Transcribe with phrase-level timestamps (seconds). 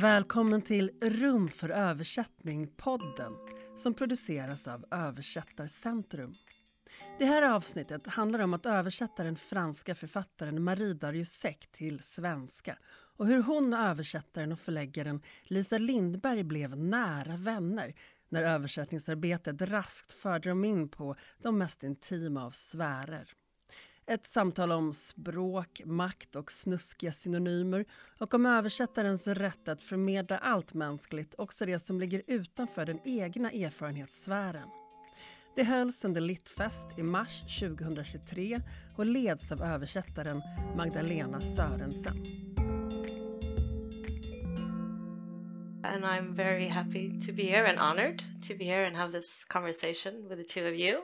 [0.00, 3.36] Välkommen till Rum för översättning-podden
[3.76, 6.34] som produceras av Översättarcentrum.
[7.18, 12.78] Det här avsnittet handlar om att översätta den franska författaren Marie Darrieussecq till svenska
[13.16, 17.94] och hur hon och översättaren och förläggaren Lisa Lindberg blev nära vänner
[18.28, 23.34] när översättningsarbetet raskt förde dem in på de mest intima av sfärer.
[24.08, 27.84] Ett samtal om språk, makt och snuskiga synonymer
[28.18, 33.50] och om översättarens rätt att förmedla allt mänskligt, också det som ligger utanför den egna
[33.50, 34.68] erfarenhetssfären.
[35.56, 38.60] Det hölls under Littfest i mars 2023
[38.96, 40.42] och leds av översättaren
[40.76, 42.16] Magdalena Sörensen.
[45.84, 49.44] And I'm very happy to be here and honored to be here and have this
[49.48, 50.96] conversation with the two of you.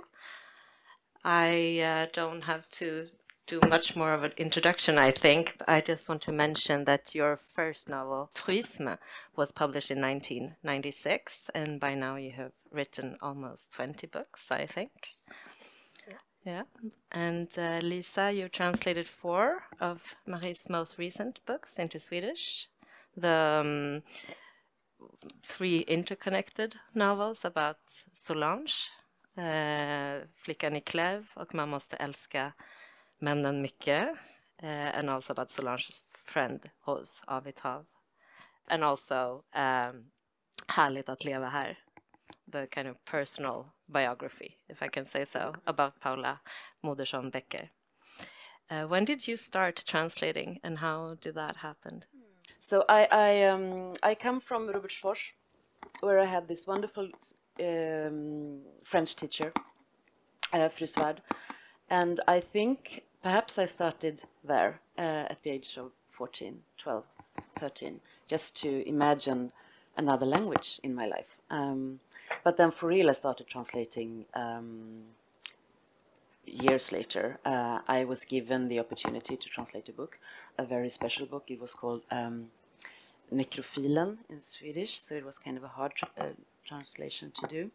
[1.24, 3.08] I uh, don't have to
[3.46, 5.56] do much more of an introduction, I think.
[5.66, 8.98] I just want to mention that your first novel, Truisme,
[9.36, 14.91] was published in 1996, and by now you have written almost 20 books, I think.
[16.44, 16.62] Yeah.
[17.12, 22.69] And uh, Lisa, you translated four of Marie's most recent books into Swedish.
[23.16, 24.02] The um,
[25.42, 27.78] three interconnected novels about
[28.12, 28.88] Solange,
[30.36, 32.52] Flickan i Clèves och Man måste älska
[33.19, 34.19] männen mycket.
[34.62, 37.86] Uh, and also about Solanges friend Rose Avigt hav.
[38.66, 40.10] And also um,
[40.69, 41.78] Härligt att leva här.
[42.53, 46.38] The kind of personal biography, if I can say so, about Paula
[46.80, 47.70] Modersohn Becker.
[48.70, 52.03] Uh, when did you start translating and how did that happen?
[52.60, 55.33] So I I, um, I come from Robertsfors,
[56.00, 57.10] where I had this wonderful
[57.61, 59.53] um, French teacher,
[60.53, 60.69] uh,
[61.89, 67.05] and I think perhaps I started there uh, at the age of 14, 12,
[67.59, 69.53] 13, just to imagine
[69.97, 71.36] another language in my life.
[71.50, 72.00] Um,
[72.44, 75.03] but then for real, I started translating um,
[76.47, 77.38] years later.
[77.44, 80.19] Uh, I was given the opportunity to translate a book,
[80.59, 81.44] a very special book.
[81.49, 82.49] It was called um,
[83.32, 86.25] Nekrofilen in Swedish, so it was kind of a hard uh,
[86.67, 87.71] translation to do.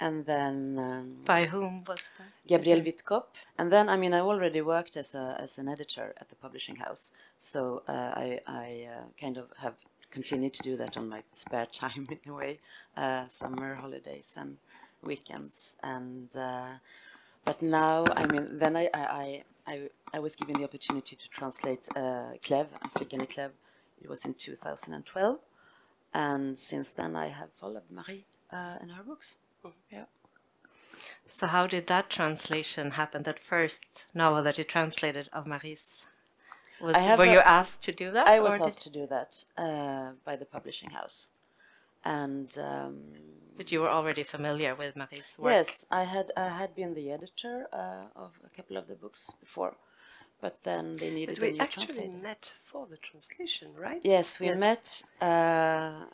[0.00, 2.32] And then um, By whom was that?
[2.48, 3.24] Gabrielle Wittkop.
[3.58, 6.76] And then, I mean, I already worked as a as an editor at the publishing
[6.76, 9.74] house, so uh, I I uh, kind of have
[10.10, 12.58] continued to do that on my spare time in a way,
[12.96, 14.56] uh, summer holidays and
[15.02, 15.76] weekends.
[15.82, 16.78] And uh,
[17.44, 21.88] but now, I mean, then I I, I I was given the opportunity to translate
[21.96, 23.48] uh, Clèves, Flickan i
[24.02, 25.38] It was in 2012,
[26.14, 29.36] and since then I have followed Marie uh, in her books.
[29.90, 30.04] Yeah.
[31.26, 33.22] So how did that translation happen?
[33.22, 36.04] That first novel that you translated of Marie's
[36.80, 38.26] was I have were a- you asked to do that?
[38.26, 41.28] I was asked to do that uh, by the publishing house,
[42.04, 42.98] and um,
[43.56, 45.52] but you were already familiar with Marie's work.
[45.52, 49.30] yes, I had I had been the editor uh, of a couple of the books
[49.40, 49.76] before,
[50.42, 52.22] but then they needed But a we actually translator.
[52.28, 54.02] met for the translation, right?
[54.04, 54.58] Yes, we Yes.
[54.58, 55.02] met.
[55.28, 56.04] Uh,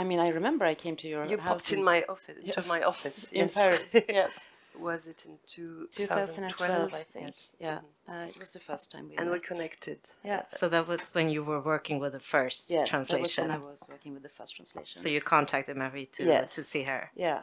[0.00, 2.60] I mean, I remember I came to your You house popped in my office, into
[2.60, 2.68] Yes.
[2.68, 3.54] my office in yes.
[3.54, 3.90] Paris.
[4.08, 4.46] yes,
[4.90, 7.26] Was it in two, 2012, I think.
[7.26, 7.56] Yes.
[7.60, 8.12] Yeah, Mhm.
[8.12, 9.98] uh, it was the first time we And we connected.
[10.24, 10.42] Yeah.
[10.48, 13.16] So that was when you were working with the first Yes, translation.
[13.16, 14.96] that was when I was working with the first translation.
[15.02, 16.54] So you contacted Marie to Yes.
[16.56, 17.02] to see her.
[17.26, 17.40] Yeah,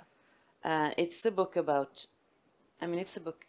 [0.69, 1.93] uh, it's a book about.
[2.81, 3.45] I mean, it's a book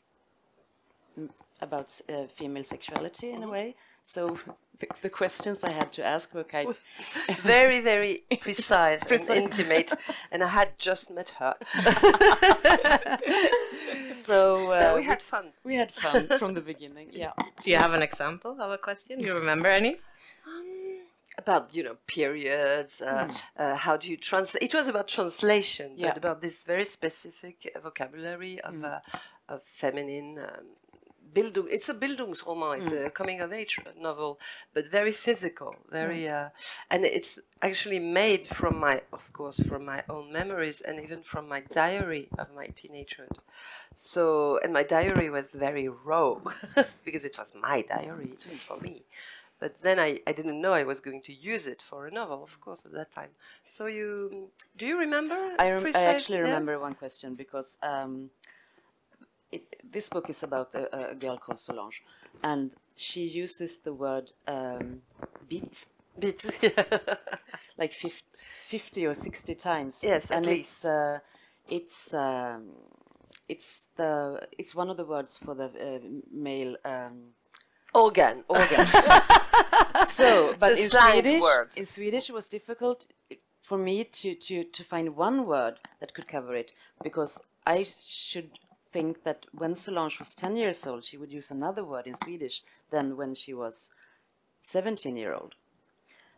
[1.63, 3.75] about uh, female sexuality in a way.
[4.03, 4.39] So
[4.81, 6.79] the, the questions I had to ask were kind.
[7.43, 9.31] very, very precise, Precise.
[9.31, 9.93] and intimate.
[10.33, 11.55] And I had just met her.
[14.11, 15.53] so uh, we had fun.
[15.65, 17.09] we had fun from the beginning.
[17.13, 17.33] Yeah.
[17.61, 19.21] Do you have an example of a question?
[19.21, 19.97] Do you remember any?
[21.39, 26.09] about you know periods uh, uh, how do you translate it was about translation Yeah.
[26.09, 29.01] but about this very specific vocabulary of uh,
[29.49, 30.67] of feminine um,
[31.35, 34.39] Bildung, it's a Bildungsroman, it's a coming of age novel,
[34.75, 36.49] but very physical, very, uh,
[36.91, 41.49] and it's actually made from my, of course, from my own memories and even from
[41.49, 43.39] my diary of my teenagehood.
[43.95, 46.37] So, and my diary was very raw
[47.05, 49.05] because it was my diary, it was for me.
[49.63, 52.43] But then I, I didn't know I was going to use it for a novel,
[52.43, 53.29] of course, at that time.
[53.69, 55.37] So you, do you remember?
[55.57, 58.31] I, rem- I actually remember one question because um,
[59.53, 62.03] it, this book is about a, a girl called Solange,
[62.43, 65.03] and she uses the word um,
[65.49, 65.87] beat
[66.19, 66.45] Bit.
[67.79, 68.23] like 50,
[68.59, 70.01] 50 or 60 times.
[70.03, 70.59] Yes, at and least.
[70.59, 71.19] it's uh,
[71.71, 72.65] it's um,
[73.49, 75.99] it's the it's one of the words for the uh,
[76.31, 77.33] male um,
[77.95, 78.45] Organ.
[78.49, 78.87] organ.
[80.07, 81.69] so, but in Swedish, word.
[81.77, 83.07] in Swedish, it was difficult
[83.61, 86.73] for me to, to, to find one word that could cover it
[87.03, 88.51] because I should
[88.93, 92.63] think that when Solange was 10 years old, she would use another word in Swedish
[92.91, 93.91] than when she was
[94.63, 95.55] 17 year old.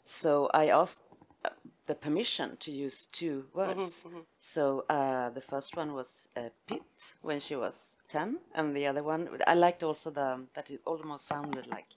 [0.05, 1.01] So I asked
[1.45, 1.51] uh,
[1.87, 4.05] the permission to use two words.
[4.39, 9.03] So uh, the first one was uh, pit when she was 10, and the other
[9.03, 11.89] one, I liked also the that it almost sounded like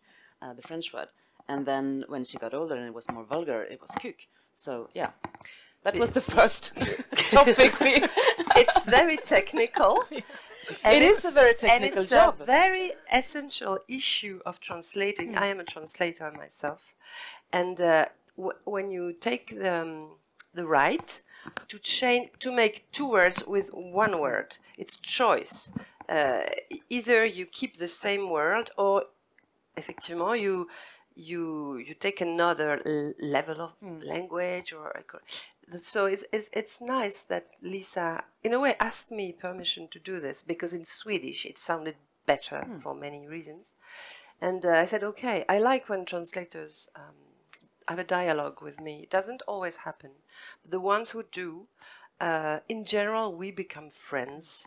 [0.42, 1.10] uh, the French word.
[1.50, 4.16] And then when she got older and it was more vulgar, it was kuk.
[4.54, 5.12] So yeah,
[5.84, 6.74] that was the first
[7.30, 8.04] topic we.
[8.56, 10.04] it's very technical.
[10.84, 12.42] and It is a very technical and technical it's job.
[12.42, 15.36] a very essential issue of translating.
[15.38, 16.94] I am a translator myself,
[17.52, 18.06] and uh,
[18.36, 20.10] w- when you take the, um,
[20.54, 21.22] the right
[21.70, 25.72] to change to make two words with one word, it's choice.
[26.10, 26.42] Uh,
[26.90, 29.04] either you keep the same word, or
[29.76, 30.68] effectivement you
[31.16, 34.92] you you take another l- level of language or
[35.76, 40.20] so it's, it's it's nice that Lisa in a way asked me permission to do
[40.20, 43.76] this because in Swedish it sounded better for many reasons.
[44.42, 47.16] And uh, I said okay I like when translators um,
[47.88, 49.02] have a dialogue with me.
[49.04, 50.12] It doesn't always happen
[50.64, 51.68] but the ones who do
[52.22, 54.66] uh, in general we become friends.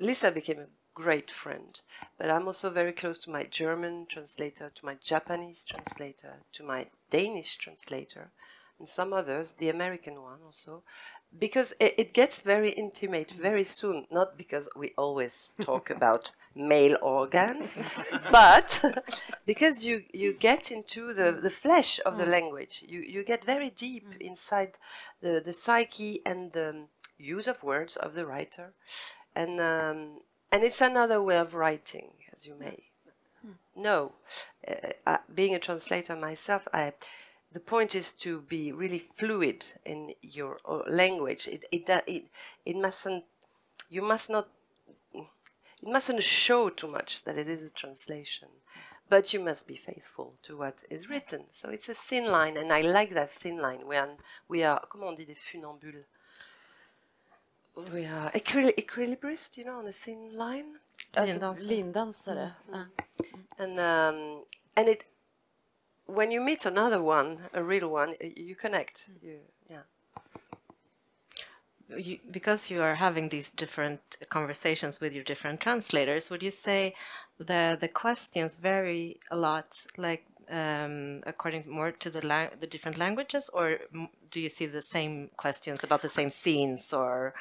[0.00, 1.80] Lisa became a great friend,
[2.18, 6.86] but I'm also very close to my German translator, to my Japanese translator, to my
[7.10, 8.30] Danish translator,
[8.82, 10.82] and some others, the American one also,
[11.38, 16.96] because it, it gets very intimate very soon, not because we always talk about male
[17.00, 17.68] organs,
[18.32, 18.82] but
[19.46, 22.82] because you, you get into the, the flesh of the language.
[22.84, 24.78] You, you get very deep inside
[25.20, 26.88] the, the psyche and the
[27.18, 28.72] use of words of the writer.
[29.36, 32.82] And, um, and it's another way of writing, as you may
[33.76, 34.12] No,
[34.68, 36.92] Uh, uh, being a translator myself, I,
[37.52, 41.48] the point is to be really fluid in your uh, language.
[41.48, 42.24] It, it, uh, it,
[42.64, 43.24] it mustn't,
[43.90, 44.48] you must not,
[45.14, 48.48] it mustn't show too much that it is a translation.
[49.08, 51.44] But you must be faithful to what is written.
[51.52, 53.86] So it's a thin line, and I like that thin line.
[53.86, 54.08] We are,
[54.48, 56.04] we are comment on dit des funambules?
[57.92, 60.78] We are equil- equilibrist, you know, on a thin line.
[61.14, 62.54] Alltså, lindansare.
[62.72, 62.86] Ja.
[63.58, 64.44] and um,
[64.76, 65.06] and it
[66.06, 69.10] when you meet another one, a real one, you connect.
[69.20, 69.38] You
[69.70, 69.82] yeah.
[71.96, 76.94] you, because you are having these different conversations with your different translators, would you say
[77.38, 82.98] the the questions vary a lot, like um, according more to the la- the different
[82.98, 87.34] languages, or m- do you see the same questions about the same scenes or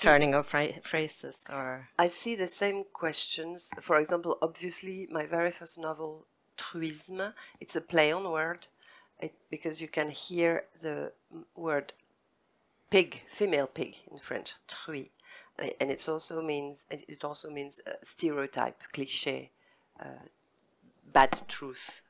[0.00, 0.46] turning of
[0.82, 1.88] phrases or?
[1.98, 3.70] I see the same questions.
[3.80, 6.26] For example, obviously, my very first novel,
[6.56, 8.66] Truisme, it's a play on word,
[9.20, 11.12] it, because you can hear the
[11.54, 11.92] word
[12.90, 15.10] pig, female pig in French, truie,
[15.58, 19.50] Uh, and it also means it also means uh, stereotype, cliché,
[20.00, 20.24] uh,
[21.12, 22.02] bad truth.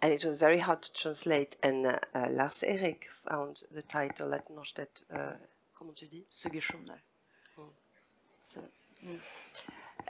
[0.00, 1.56] And it was very hard to translate.
[1.62, 5.04] And uh, uh, Lars Erik found the title at Norstedt.
[5.12, 5.36] Uh,
[5.74, 6.24] comment tu dis?
[6.30, 7.00] Suggestioner.
[8.44, 8.60] So,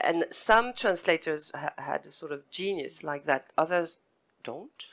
[0.01, 3.47] and some translators ha- had a sort of genius like that.
[3.57, 3.99] Others
[4.43, 4.85] don't.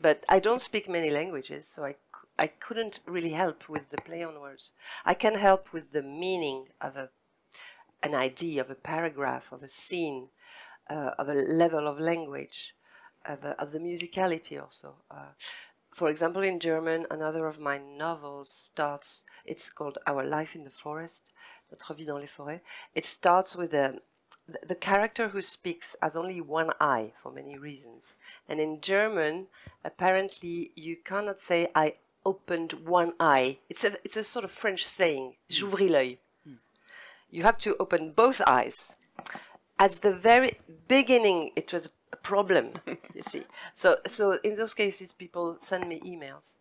[0.00, 3.98] But I don't speak many languages, so I, c- I couldn't really help with the
[3.98, 4.72] play on words.
[5.04, 7.10] I can help with the meaning of a,
[8.02, 10.28] an idea, of a paragraph, of a scene,
[10.90, 12.74] uh, of a level of language,
[13.24, 14.96] of, a, of the musicality also.
[15.10, 15.32] Uh,
[15.92, 20.70] for example, in German, another of my novels starts, it's called Our Life in the
[20.70, 21.30] Forest,
[21.70, 22.60] Notre vie dans les forêts.
[22.94, 23.94] It starts with a,
[24.48, 28.14] the, character who speaks has only one eye for many reasons.
[28.48, 29.46] And in German,
[29.84, 33.58] apparently, you cannot say, I opened one eye.
[33.68, 36.18] It's a, it's a sort of French saying, j'ouvris l'œil.
[37.30, 38.92] You have to open both eyes.
[39.78, 42.74] At the very beginning, it was a problem,
[43.14, 43.44] you see.
[43.74, 46.52] So, so in those cases, people send me emails.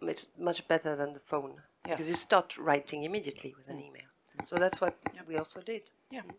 [0.00, 1.54] It's much better than the phone
[1.86, 1.94] Yeah.
[1.94, 4.08] because you start writing immediately with an email.
[4.38, 4.46] Mm.
[4.46, 4.96] So that's what
[5.28, 5.82] we also did.
[6.10, 6.22] Yeah.
[6.22, 6.34] Mm.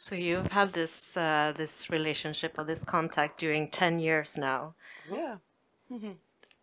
[0.00, 4.74] So you've had this uh, this relationship or this contact during ten years now.
[5.10, 5.38] Yeah.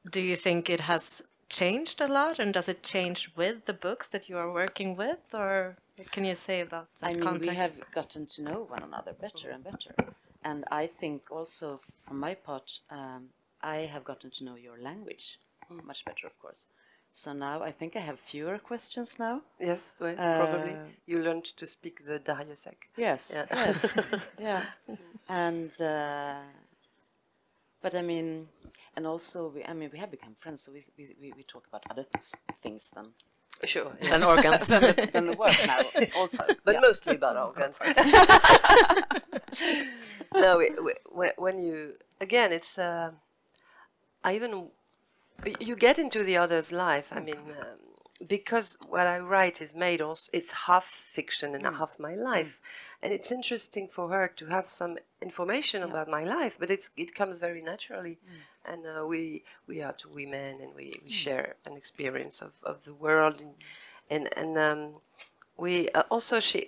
[0.10, 4.10] Do you think it has changed a lot, and does it change with the books
[4.12, 7.50] that you are working with, or what can you say about that I mean, contact?
[7.52, 9.94] we have gotten to know one another better and better.
[10.44, 13.30] And I think also, on my part, um,
[13.62, 15.40] I have gotten to know your language
[15.84, 16.68] much better, of course.
[17.18, 19.40] So now I think I have fewer questions now.
[19.58, 20.74] Yes, well, probably.
[20.74, 22.76] Uh, You learned to speak the Darrieussecq.
[22.98, 23.46] Yes, Yeah.
[23.52, 23.96] yes,
[24.38, 24.64] yeah,
[25.30, 26.42] and uh,
[27.82, 28.50] but I mean,
[28.98, 31.84] and also we, I mean, we have become friends, so we we, we, talk about
[31.90, 33.14] other th- things than
[33.64, 33.94] Sure.
[34.12, 34.68] And organs.
[35.14, 35.80] than the work now.
[36.20, 36.82] Also, but yeah.
[36.82, 37.80] mostly about organs.
[40.34, 40.70] no, we,
[41.16, 43.12] we- when you again, it's uh,
[44.22, 44.72] I even
[45.60, 47.08] you get into the other's life.
[47.12, 47.86] I mean, um,
[48.28, 52.60] because what I write is made also it's half fiction and half my life,
[53.02, 57.14] and it's interesting for her to have some information about my life, but it's it
[57.14, 58.18] comes very naturally,
[58.64, 62.86] and uh, we we are two women and we, we share an experience of, of
[62.86, 63.54] the world, and
[64.10, 64.94] and, and um,
[65.58, 66.68] we uh, also she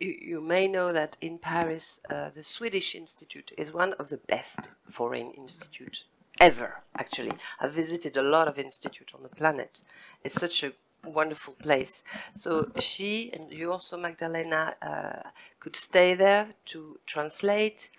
[0.00, 4.16] you, you may know that in Paris uh, the Swedish Institute is one of the
[4.16, 6.04] best foreign institute
[6.40, 7.32] ever actually.
[7.60, 9.80] I've visited a lot of institute on the planet.
[10.24, 10.72] It's such a
[11.04, 12.02] wonderful place.
[12.34, 15.28] So she and you also Magdalena uh,
[15.60, 17.90] could stay there to translate.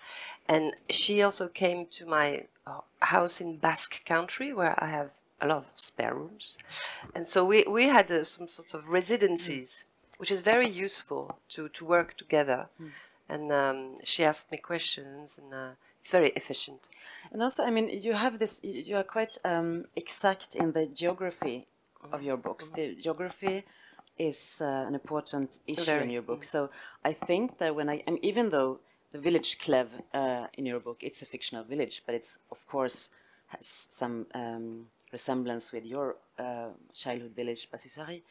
[0.48, 5.48] And she also came to my uh, house in Basque country where I have a
[5.48, 6.53] lot of spare rooms.
[7.13, 9.86] And so we, we had uh, some sorts of residencies
[10.17, 12.67] which is very useful to, to work together.
[13.29, 15.70] And um, she asked me questions, and uh,
[16.08, 16.88] it's very efficient.
[17.34, 18.62] And also, I mean, you have this.
[18.64, 21.68] You are quite um, exact in the geography
[22.14, 22.70] of your books.
[22.70, 23.66] The geography
[24.18, 26.46] is uh, an important issue in your book.
[26.46, 26.70] So
[27.04, 28.80] I think that when I, I mean, even though
[29.12, 33.10] the village Clèves uh, in your book, it's a fictional village, but it's of course
[33.48, 38.22] has some um, resemblance with your uh, childhood village, Bassussarry.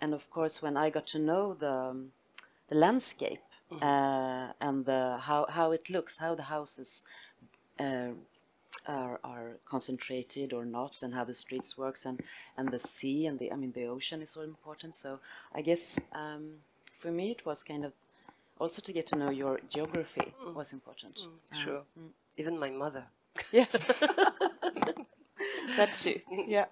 [0.00, 2.12] And of course, when I got to know the um,
[2.68, 7.04] the landscape uh, and the how how it looks, how the houses
[7.78, 8.10] uh,
[8.86, 12.22] are are concentrated or not, and how the streets works, and
[12.56, 14.94] and the sea and the I mean the ocean is so important.
[14.94, 15.20] So
[15.54, 16.54] I guess um,
[16.98, 17.92] for me it was kind of
[18.58, 21.18] also to get to know your geography was important.
[21.54, 21.82] Sure.
[22.36, 23.04] Even my mother.
[23.52, 24.02] Yes,
[25.76, 26.20] that's too.
[26.46, 26.66] Yeah.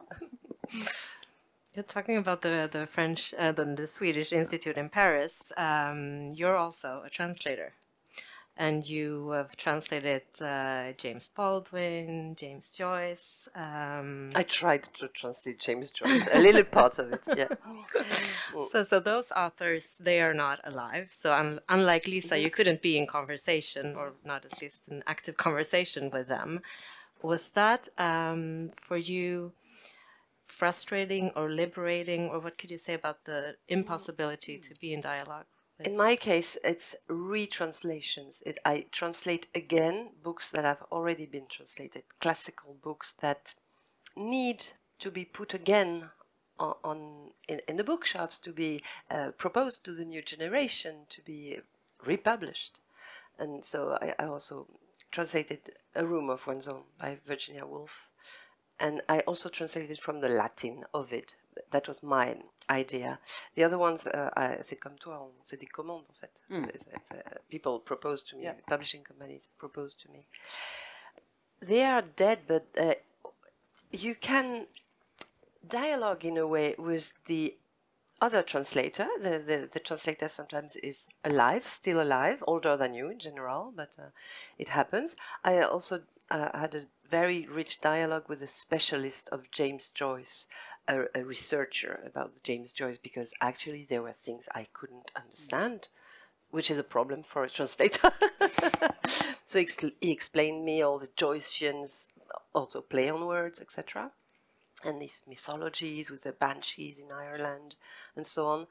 [1.77, 5.53] You're talking about the the French, uh, the, the Swedish Institute in Paris.
[5.59, 7.75] Um, you're also a translator,
[8.57, 13.47] and you have translated uh, James Baldwin, James Joyce.
[13.55, 17.49] Um, I tried to translate James Joyce, a little part of it, yeah.
[18.71, 21.09] so, so those authors, they are not alive.
[21.11, 25.37] So, un- unlike Lisa, you couldn't be in conversation, or not at least an active
[25.37, 26.63] conversation with them.
[27.21, 29.53] Was that um, for you?
[30.47, 35.47] Frustrating or liberating or what could you say about the impossibility to be in dialogue
[35.85, 38.43] In my case, it's retranslations.
[38.47, 43.55] It, I translate again books that have already been translated, classical books that
[44.17, 44.69] need
[45.01, 46.11] to be put again
[46.59, 51.21] on, on in, in the bookshops to be uh, proposed to the new generation to
[51.23, 51.59] be
[52.05, 52.81] republished.
[53.39, 54.67] And so I, I also
[55.11, 55.61] translated
[55.95, 58.11] A Room of One's Own by Virginia Woolf.
[58.79, 61.33] And I also translated from the Latin Ovid.
[61.71, 62.37] That was my
[62.71, 63.19] idea.
[63.55, 66.41] The other ones, uh, I- c'est comme toi, on- c'est des commandes en fait.
[66.75, 70.27] It's, it's, uh, people propose to me, publishing companies propose to me.
[71.61, 72.95] They are dead, but uh,
[73.93, 74.67] you can
[75.67, 77.57] dialogue in a way with the
[78.21, 79.07] other translator.
[79.23, 83.97] The, the, the translator sometimes is alive, still alive, older than you in general, but
[83.99, 84.11] uh,
[84.59, 85.17] it happens.
[85.45, 90.47] I also uh, had a very rich dialogue with a specialist of James Joyce,
[90.89, 95.89] a, a researcher about James Joyce, because actually there were things I couldn't understand.
[96.53, 98.13] Which is a problem for a translator.
[99.45, 102.07] so ex- he explained me all the Joyceans,
[102.55, 104.13] also play on words, etc
[104.85, 107.77] and these mythologies with the banshees in Ireland
[108.15, 108.67] and so on.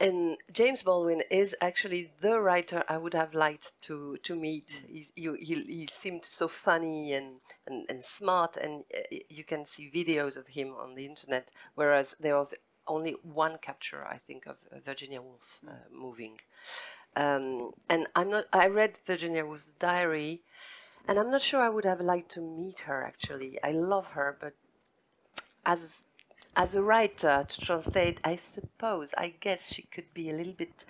[0.00, 4.82] And James Baldwin is actually the writer I would have liked to, to meet.
[4.88, 7.36] He, he, he seemed so funny and,
[7.66, 12.16] and, and smart, and uh, you can see videos of him on the internet, whereas
[12.18, 12.52] there was
[12.88, 16.40] only one capture, I think, of uh, Virginia Woolf uh, moving.
[17.14, 18.46] Um, and I'm not.
[18.52, 20.42] I read Virginia Woolf's diary,
[21.06, 23.04] and I'm not sure I would have liked to meet her.
[23.04, 24.54] Actually, I love her, but
[25.64, 26.02] as
[26.56, 30.84] as a writer to translate, I suppose, I guess she could be a little bit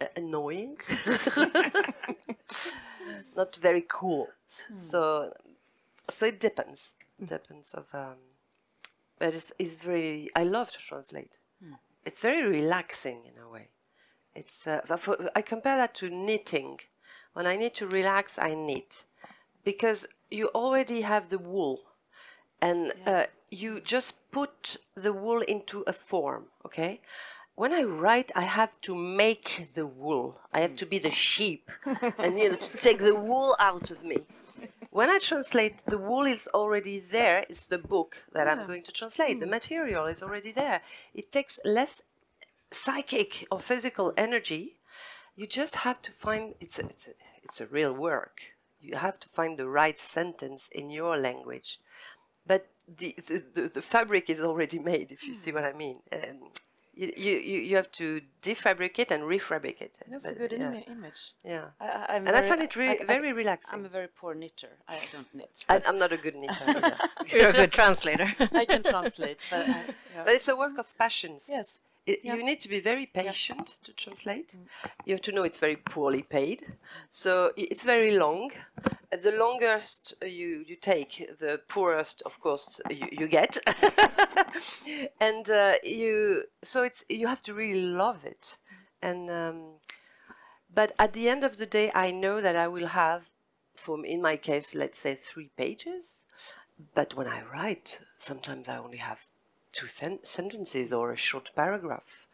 [0.00, 0.78] uh, annoying,
[3.36, 4.28] not very cool.
[4.76, 5.32] So,
[6.10, 6.94] so it depends.
[7.24, 7.86] Depends of.
[7.92, 8.16] Um,
[9.18, 10.30] but it's, it's very.
[10.34, 11.38] I love to translate.
[12.04, 13.68] It's very relaxing in a way.
[14.34, 14.66] It's.
[14.66, 16.80] Uh, for, I compare that to knitting.
[17.32, 19.04] When I need to relax, I knit,
[19.64, 21.80] because you already have the wool
[22.60, 27.00] and uh, you just put the wool into a form, okay?
[27.54, 30.40] When I write, I have to make the wool.
[30.52, 31.70] I have to be the sheep
[32.18, 34.18] and you know, to take the wool out of me.
[34.90, 37.44] When I translate, the wool is already there.
[37.48, 39.38] It's the book that I'm going to translate.
[39.38, 39.50] The hmm.
[39.50, 40.82] material is already there.
[41.14, 42.02] It takes less
[42.70, 44.76] psychic or physical energy.
[45.36, 47.10] You just have to find it's a, it's a,
[47.42, 48.40] it's a real work.
[48.80, 51.78] You have to find the right sentence in your language,
[52.46, 55.12] but the the, the, the fabric is already made.
[55.12, 55.98] If you see what I mean.
[56.12, 56.50] Um,
[56.96, 59.96] you, you, you you have to defabricate and refabricate it.
[60.08, 61.32] That's a good yeah, ima- image.
[61.44, 61.64] yeah.
[61.80, 63.80] I, I, I'm And I find it re- I- I- very relaxing.
[63.80, 64.68] I'm a very poor knitter.
[64.88, 65.64] I don't knit.
[65.68, 66.96] I, I'm not a good knitter.
[67.26, 68.28] You're a good translator.
[68.52, 69.40] I can translate.
[69.50, 69.72] But, I-
[70.14, 70.22] yeah.
[70.24, 71.48] but it's a work of passions.
[71.50, 71.80] Yes.
[72.06, 72.34] It, Yeah.
[72.34, 74.54] You need to be very patient to translate.
[75.06, 76.76] You have to know it's very poorly paid,
[77.08, 78.52] so it's very long.
[79.10, 83.56] The longest you, you take, the poorest, of course, you, you get.
[85.20, 88.58] and uh, you so it's you have to really love it.
[89.00, 89.80] And um,
[90.74, 93.30] but at the end of the day, I know that I will have,
[93.76, 96.22] from in my case, let's say three pages.
[96.94, 99.20] But when I write, sometimes I only have
[99.74, 102.26] two sen- sentences or a short paragraph.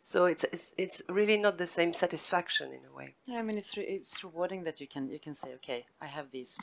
[0.00, 3.14] So it's, it's it's really not the same satisfaction in a way.
[3.26, 6.06] Yeah, I mean, it's re- it's rewarding that you can you can say, okay, I
[6.06, 6.54] have these,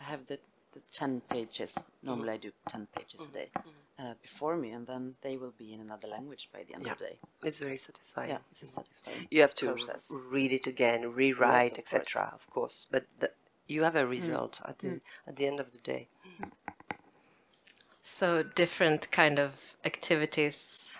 [0.00, 0.38] I have the
[0.74, 1.76] the ten pages.
[2.02, 3.34] Normally, I do ten pages a mm-hmm.
[3.34, 4.02] day mm-hmm.
[4.02, 6.98] uh, before me, and then they will be in another language by the end of
[6.98, 7.18] the day.
[7.42, 8.30] It's very satisfying.
[8.30, 9.26] Yeah, it's satisfying.
[9.30, 10.12] You have to process.
[10.30, 11.94] read it again, rewrite, course.
[11.94, 12.30] etc.
[12.34, 13.30] Of course, but the,
[13.68, 14.10] you have a mm.
[14.10, 15.00] result at the mm.
[15.26, 16.08] at the end of the day.
[16.40, 16.50] Mm.
[18.10, 20.96] So different kind of activities.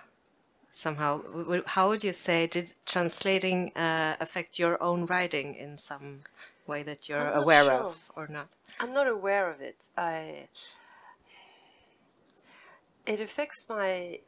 [0.73, 1.21] Somehow,
[1.67, 6.21] how would you say did translating uh, affect your own writing in some
[6.67, 7.73] way that you're aware sure.
[7.73, 8.55] of or not?
[8.79, 9.89] I'm not aware of it.
[9.99, 10.49] I.
[13.05, 14.21] It affects my.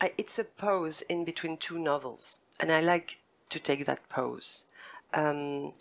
[0.00, 3.18] I, it's a pause in between two novels, and I like
[3.50, 4.64] to take that pause.
[5.14, 5.72] Um,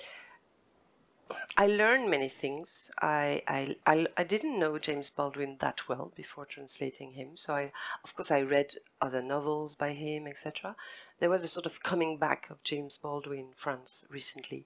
[1.58, 2.92] I learned many things.
[3.02, 7.36] I, I, I, I didn't know James Baldwin that well before translating him.
[7.36, 7.72] So I,
[8.04, 10.76] of course, I read other novels by him, etc.
[11.20, 14.66] There was a sort of coming back of James Baldwin in France recently,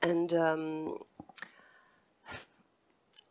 [0.00, 0.98] and um,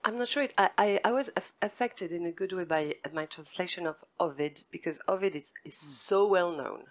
[0.03, 0.43] I'm not sure.
[0.43, 4.03] It, I, I, I was aff- affected in a good way by my translation of
[4.19, 6.85] Ovid because Ovid is, is so well known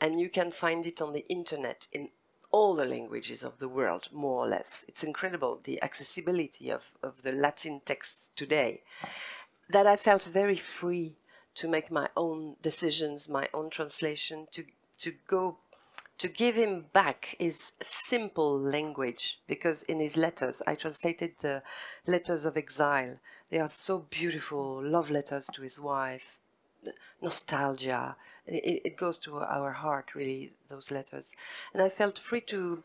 [0.00, 2.10] and you can find it on the internet in
[2.50, 4.84] all the languages of the world, more or less.
[4.88, 8.82] It's incredible the accessibility of, of the Latin texts today
[9.70, 11.16] that I felt very free
[11.56, 14.64] to make my own decisions, my own translation, to,
[14.98, 15.58] to go
[16.18, 21.62] to give him back his simple language because in his letters i translated the
[22.08, 23.18] letters of exile.
[23.50, 26.37] They are so beautiful love letters to his wife
[27.22, 28.16] nostalgia.
[28.46, 31.32] It, it goes to our heart really those letters.
[31.72, 32.82] And i felt free to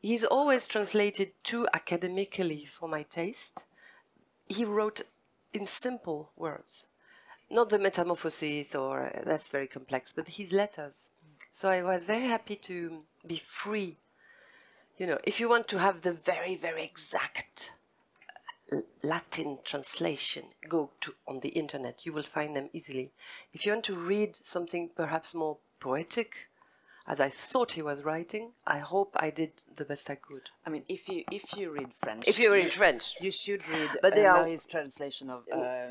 [0.00, 3.62] he's always translated too academically for my taste.
[4.48, 5.02] He wrote
[5.52, 6.86] in simple words
[7.52, 11.10] not the metamorphoses or that's very complex but his letters.
[11.52, 13.98] So I was very happy to be free.
[14.98, 17.74] You know, if you want to have the very, very exact
[19.02, 22.06] Latin translation, go to on the internet.
[22.06, 23.12] You will find them easily.
[23.52, 26.48] If you want to read something perhaps more poetic,
[27.06, 30.50] as I thought he was writing, I hope I did the best I could.
[30.64, 33.90] I mean, if you if you read French, If you read French, you should read
[34.00, 35.86] But they uh, are- Louis' translation of uh, uh,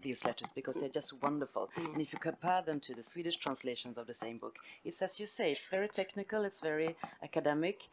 [0.00, 1.68] these letters because they're just wonderful.
[1.76, 1.92] Mm.
[1.92, 5.20] And if you compare them to the Swedish translations of the same book, it's as
[5.20, 7.88] you say, it's very technical, it's very academic.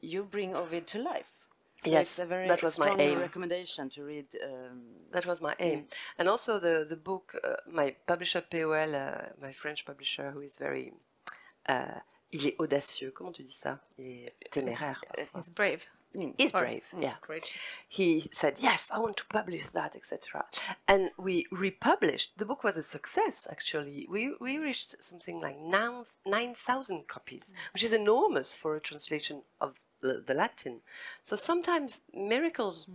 [0.00, 1.41] You bring Ovid to life.
[1.84, 3.18] So Yes, a very that was my aim.
[3.18, 4.26] recommendation to read.
[4.44, 5.86] Um, That was my aim.
[6.18, 10.56] And also the, the book, uh, my publisher POL, uh, my French publisher, who is
[10.56, 10.92] very...
[11.68, 11.98] Uh,
[12.32, 15.00] il est audacieux, comment tu dis ça Il est téméraire.
[15.34, 15.84] He's brave.
[16.38, 17.14] He's Or- brave, yeah.
[17.22, 17.50] Great.
[17.88, 20.44] He said, yes, I want to publish that, etc.
[20.86, 22.36] And we republished.
[22.36, 24.06] The book was a success, actually.
[24.10, 29.74] We, we reached something like nine 9,000 copies, which is enormous for a translation of
[30.02, 30.80] the, Latin.
[31.22, 32.86] So sometimes miracles,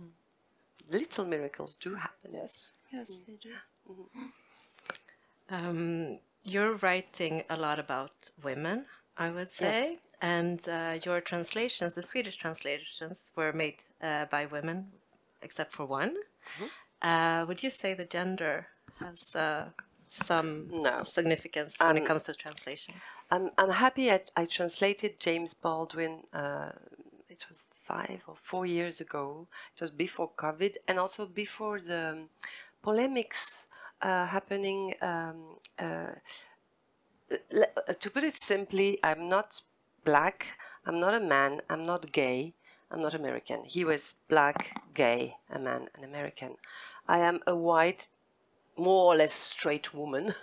[0.90, 2.30] little miracles do happen.
[2.34, 3.50] yes, yes, they do.
[5.50, 8.84] Um, you're writing a lot about women,
[9.16, 9.98] I would say, Yes.
[10.20, 14.92] and uh, your translations, the Swedish translations, were made uh, by women,
[15.42, 16.14] except for one.
[17.02, 18.66] Uh, would you say the gender
[19.00, 19.66] has uh,
[20.10, 21.02] some No.
[21.02, 22.94] significance when it Um, comes to translation?
[23.30, 26.24] I'm, I'm happy I, I translated James Baldwin.
[27.38, 29.46] It was five or four years ago.
[29.74, 32.24] It was before COVID and also before the
[32.82, 33.66] polemics
[34.02, 34.94] uh, happening.
[35.00, 36.12] Um, uh,
[37.30, 39.62] uh, to put it simply, I'm not
[40.04, 40.46] black.
[40.84, 41.60] I'm not a man.
[41.70, 42.54] I'm not gay.
[42.90, 43.64] I'm not American.
[43.64, 46.56] He was black, gay, a man, an American.
[47.06, 48.06] I am a white,
[48.76, 50.34] more or less straight woman,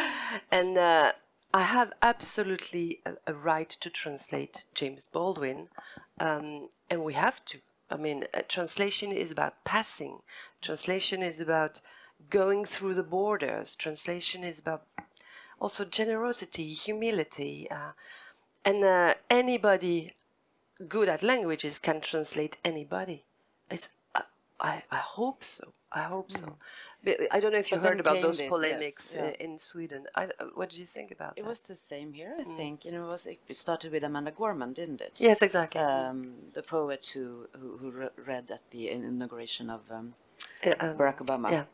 [0.50, 1.12] and uh,
[1.54, 5.68] I have absolutely a, a right to translate James Baldwin,
[6.18, 7.58] um, and we have to.
[7.90, 10.20] I mean, uh, translation is about passing.
[10.62, 11.80] Translation is about
[12.30, 13.76] going through the borders.
[13.76, 14.86] Translation is about
[15.60, 17.92] also generosity, humility, uh,
[18.64, 20.12] and uh, anybody
[20.88, 23.24] good at languages can translate anybody.
[23.70, 24.22] It's, I,
[24.60, 25.72] I, I hope so.
[25.92, 26.56] I hope so.
[27.04, 27.82] But I don't know if you Mm.
[27.82, 29.24] But then heard about those this, yes, polemics yeah.
[29.26, 30.06] uh, in Sweden.
[30.14, 31.48] I, uh, what did you think about It that?
[31.48, 32.84] was the same here, I think.
[32.86, 35.14] And it was it started with Amanda Gorman, didn't it?
[35.28, 35.80] yes, exactly.
[35.80, 36.18] Um,
[36.54, 37.26] the poet who
[37.58, 40.14] who, who re- read at the inauguration of um,
[40.66, 41.48] Uh, Barack Obama.
[41.50, 41.64] yeah.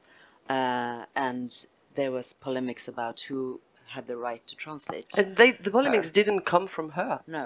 [0.57, 1.51] Uh, and
[1.99, 3.61] there was polemics about who
[3.95, 5.07] had the right to translate.
[5.19, 7.13] and they, the polemics didn't come from her.
[7.27, 7.45] no,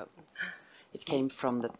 [0.96, 1.70] it came from the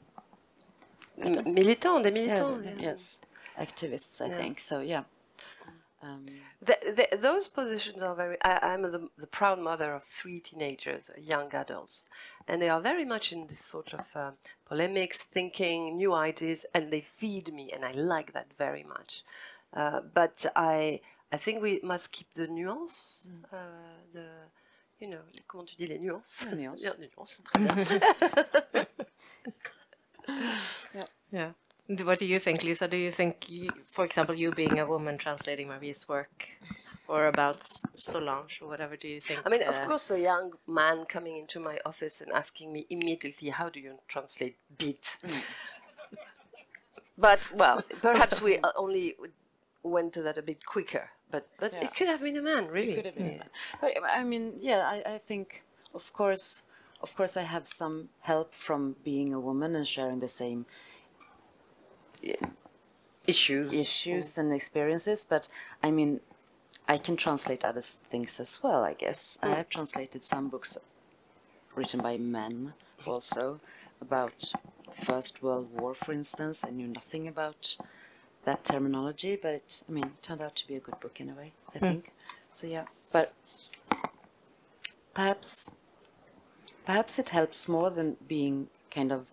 [1.16, 2.64] militants, yes, militants.
[2.66, 2.74] yeah.
[2.88, 3.20] yes
[3.58, 4.36] activists, I Yeah.
[4.40, 4.60] think.
[4.60, 5.04] So yeah.
[6.04, 6.26] Um,
[6.60, 6.76] The,
[7.10, 8.36] the, those positions are very.
[8.42, 12.06] I, I'm the, the proud mother of three teenagers, young adults,
[12.48, 14.30] and they are very much in this sort of uh,
[14.66, 19.22] polemics, thinking, new ideas, and they feed me, and I like that very much.
[19.72, 21.00] Uh, but I,
[21.32, 23.56] I think we must keep the nuance, uh,
[24.12, 24.26] the,
[25.00, 26.46] you know, les- comment tu dis les nuances?
[26.50, 26.82] Les nuances.
[26.84, 28.86] Yeah, les nuances, très bien.
[31.32, 31.52] Yeah.
[31.86, 32.88] What do you think, Lisa?
[32.88, 36.48] Do you think, you, for example, you being a woman translating Marie's work,
[37.06, 37.66] or about
[37.98, 39.42] Solange, or whatever, do you think?
[39.44, 42.86] I mean, of uh, course, a young man coming into my office and asking me
[42.88, 45.18] immediately, "How do you translate beat?"
[47.18, 49.16] but well, perhaps we uh, only
[49.82, 51.10] went to that a bit quicker.
[51.30, 51.84] But but Yeah.
[51.84, 52.94] it could have been a man, really.
[52.94, 53.42] could have been.
[53.42, 53.50] a
[53.82, 56.62] But I mean, yeah, I, I think, of course,
[57.02, 60.64] of course, I have some help from being a woman and sharing the same
[63.26, 63.72] Issues.
[63.72, 65.24] issues and experiences.
[65.24, 65.48] But
[65.82, 66.20] I mean,
[66.86, 68.84] I can translate other things as well.
[68.84, 69.54] I guess I hmm.
[69.54, 70.76] have translated some books
[71.74, 72.74] written by men
[73.06, 73.60] also
[74.00, 74.52] about
[74.94, 76.64] First World War, for instance.
[76.64, 77.76] I knew nothing about
[78.44, 81.30] that terminology, but it, I mean, it turned out to be a good book in
[81.30, 81.52] a way.
[81.74, 81.86] I hmm.
[81.86, 82.12] think.
[82.50, 83.32] So yeah, but
[85.14, 85.74] perhaps
[86.84, 89.26] perhaps it helps more than being kind of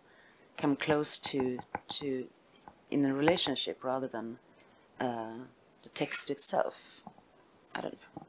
[0.58, 2.27] come close to to
[2.91, 4.38] in a relationship rather than
[4.99, 5.34] uh,
[5.84, 6.75] the text itself.
[7.73, 8.25] I don't know.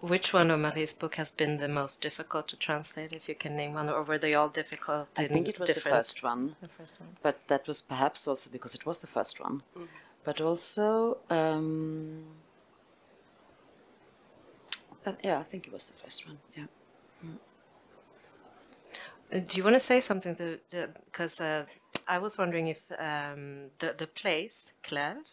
[0.00, 3.56] Which one of Marie's book has been the most difficult to translate, if you can
[3.56, 5.06] name one, or were they all difficult?
[5.16, 7.10] I think it was the first one, The first one.
[7.22, 9.62] but that was perhaps also because it was the first one.
[10.24, 12.24] But also, um,
[15.06, 16.38] uh, yeah, I think it was the first one.
[16.56, 16.64] Yeah.
[17.22, 17.36] Uh,
[19.30, 20.36] Do you want to say something?
[21.06, 21.64] Because uh,
[22.06, 25.30] I was wondering if um, the the place Clèves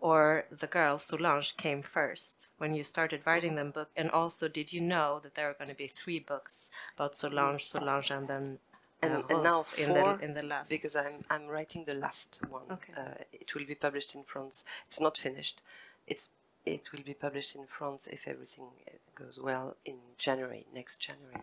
[0.00, 4.72] or the girl Solange came first when you started writing them book, and also did
[4.72, 8.58] you know that there are going to be three books about Solange, Solange, and then
[9.02, 10.68] And, uh, and now Rose in the in the last?
[10.68, 12.68] because I'm I'm writing the last one.
[12.70, 12.92] Okay.
[12.96, 14.64] Uh, it will be published in France.
[14.86, 15.62] It's not finished.
[16.06, 16.30] It's
[16.64, 21.42] it will be published in France if everything uh, goes well in January next January.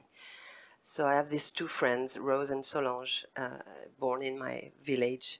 [0.81, 3.59] So I have these two friends, Rose and Solange, uh,
[3.99, 5.39] born in my village,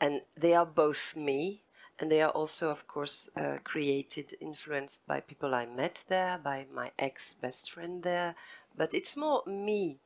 [0.00, 1.62] and they are both me,
[1.98, 6.66] and they are also, of course, uh, created, influenced by people I met there, by
[6.72, 8.34] my ex best friend there.
[8.76, 9.98] But it's more me,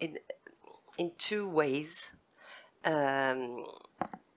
[0.00, 0.18] in
[0.98, 2.10] in two ways.
[2.84, 3.66] Um,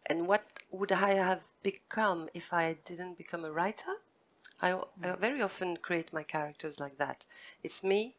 [0.05, 3.93] and what would I have become if I didn't become a writer?
[4.61, 7.25] I, I very often create my characters like that.
[7.63, 8.15] It's me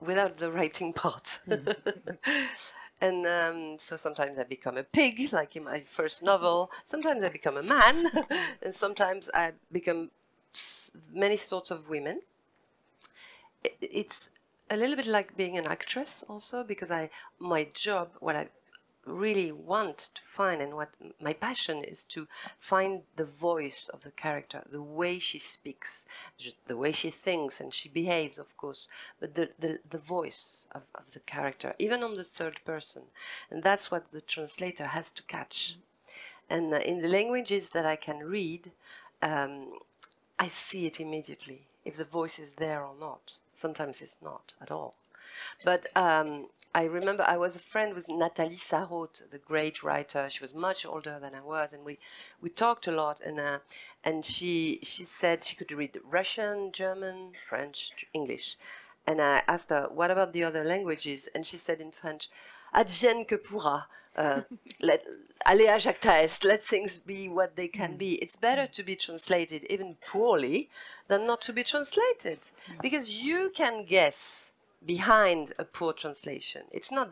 [0.00, 1.40] without the writing part.
[3.00, 6.70] and um, so sometimes I become a pig, like in my first novel.
[6.84, 8.10] Sometimes I become a man,
[8.62, 10.10] and sometimes I become
[11.12, 12.22] many sorts of women.
[13.80, 14.30] It's
[14.70, 18.48] a little bit like being an actress, also, because I my job, what I
[19.08, 20.90] really want to find and what
[21.20, 22.26] my passion is to
[22.58, 26.04] find the voice of the character the way she speaks
[26.66, 28.88] the way she thinks and she behaves of course
[29.20, 33.02] but the, the, the voice of, of the character even on the third person.
[33.50, 35.76] And that's what the translator has to catch.
[36.50, 38.72] And uh, in the languages that i can read
[39.22, 39.78] um,
[40.38, 43.38] i see it immediately if the voice is there or not.
[43.54, 44.94] Sometimes it's not at all
[45.64, 50.28] But um, I remember I was a friend with Nathalie Sarraute, the great writer.
[50.30, 51.98] She was much older than I was, and we,
[52.40, 53.20] we talked a lot.
[53.20, 53.58] And uh,
[54.04, 58.56] and she she said she could read Russian, German, French, English.
[59.06, 62.28] And I asked her, "What about the other languages?" And she said in French,
[62.74, 64.42] "Advienne que pourra." Uh,
[64.80, 65.04] let
[65.80, 66.44] jacta est.
[66.44, 68.14] Let things be what they can be.
[68.14, 70.68] It's better to be translated even poorly
[71.06, 72.40] than not to be translated,
[72.82, 74.47] because you can guess
[74.84, 76.62] behind a poor translation.
[76.70, 77.10] It's not,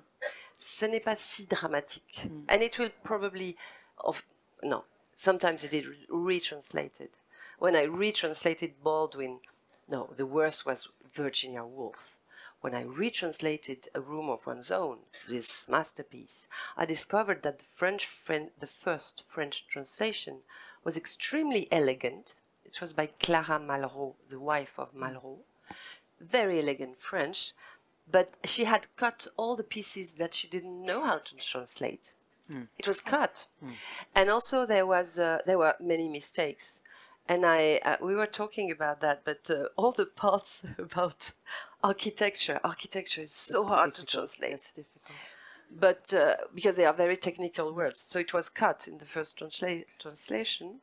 [0.57, 2.27] ce n'est pas si dramatique.
[2.27, 2.45] Mm.
[2.49, 3.57] And it will probably,
[3.99, 4.25] of,
[4.63, 7.11] no, sometimes it is retranslated.
[7.59, 9.41] When I retranslated Baldwin,
[9.89, 12.17] no, the worst was Virginia Woolf.
[12.61, 14.99] When I retranslated A Room of One's Own,
[15.29, 20.39] this masterpiece, I discovered that the French, Fren- the first French translation
[20.83, 22.35] was extremely elegant.
[22.65, 25.39] It was by Clara Malraux, the wife of Malraux
[26.21, 27.53] very elegant French,
[28.11, 32.13] but she had cut all the pieces that she didn't know how to translate.
[32.79, 33.47] It was cut,
[34.15, 36.79] and also there was uh, there were many mistakes,
[37.29, 41.33] and I uh, we were talking about that, but uh, all the parts about
[41.83, 45.19] architecture, architecture is so It's hard to translate It's difficult.
[45.71, 49.39] but uh, because they are very technical words, so it was cut in the first
[49.41, 50.81] transla- translation.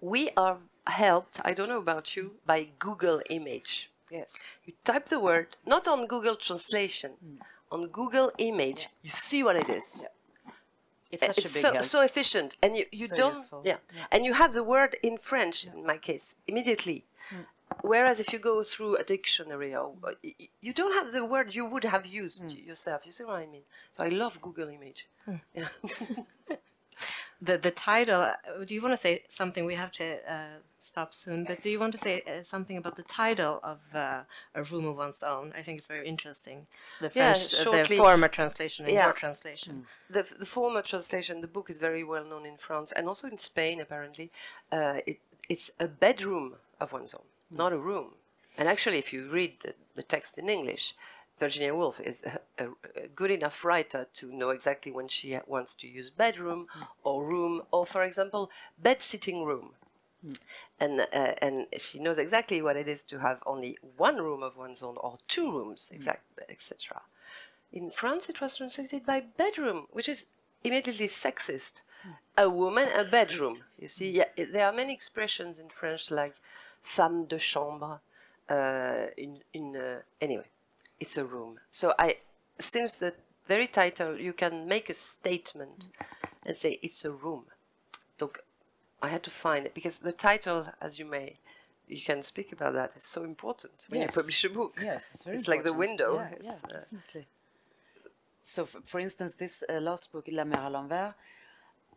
[0.00, 3.90] We are helped, I don't know about you, by Google Image.
[4.10, 4.48] Yes.
[4.64, 7.38] You type the word, not on Google Translation, mm.
[7.70, 10.00] on Google Image, you see what it is.
[10.02, 10.08] Yeah.
[11.10, 11.84] It's eh, such a big so, help.
[11.84, 13.62] so efficient, and you, you So don't, useful.
[13.64, 13.76] yeah.
[14.10, 17.04] and you have the word in French in my case immediately.
[17.30, 17.46] Mm.
[17.82, 21.24] Whereas if you go through a dictionary, or uh, y- y- you don't have the
[21.24, 22.66] word you would have used mm.
[22.66, 23.02] yourself.
[23.06, 23.62] You see what I mean?
[23.92, 25.06] So I love Google Image.
[25.54, 25.68] Yeah.
[27.40, 28.20] The the title.
[28.22, 29.64] uh, Do you want to say something?
[29.66, 31.44] We have to uh, stop soon.
[31.44, 34.22] But do you want to say uh, something about the title of uh,
[34.54, 35.52] A Room of One's Own?
[35.58, 36.66] I think it's very interesting.
[37.00, 39.04] The Yeah, French, uh, the former translation and Yeah.
[39.04, 39.86] your translation.
[40.08, 43.36] the, the former translation, the book is very well known in France and also in
[43.38, 44.30] Spain, apparently.
[44.72, 45.18] Uh, it,
[45.48, 48.14] it's a bedroom of one's own, not a room.
[48.58, 50.94] And actually, if you read the, the text in English,
[51.38, 52.68] Virginia Woolf is a, a,
[53.04, 56.66] a good enough writer to know exactly when she wants to use bedroom
[57.04, 59.70] or room, or for example, bed sitting room.
[60.80, 61.04] And, uh,
[61.40, 64.96] and she knows exactly what it is to have only one room of one's own
[64.98, 67.02] or two rooms, exact, etc.
[67.72, 70.26] In France, it was translated by bedroom, which is
[70.64, 71.82] immediately sexist.
[72.36, 73.64] A woman, a bedroom.
[73.78, 76.34] You see, yeah, it- there are many expressions in French like
[76.82, 78.00] femme de chambre.
[78.48, 80.46] Uh, in in uh, anyway,
[81.00, 81.58] it's a room.
[81.70, 82.16] So I,
[82.60, 83.14] since the
[83.46, 85.86] very title, you can make a statement
[86.44, 87.44] and say it's a room.
[88.18, 88.38] Donc,
[89.02, 91.36] I had to find it because the title, as you may,
[91.86, 92.92] you can speak about that.
[92.96, 94.16] It's so important when Yes.
[94.16, 94.78] you publish a book.
[94.82, 95.48] Yes, it's very It's important.
[95.48, 96.14] like the window.
[96.16, 97.22] Yeah, It's, yeah, uh.
[98.42, 101.14] So, f- for instance, this uh, last book, La Mer à l'envers,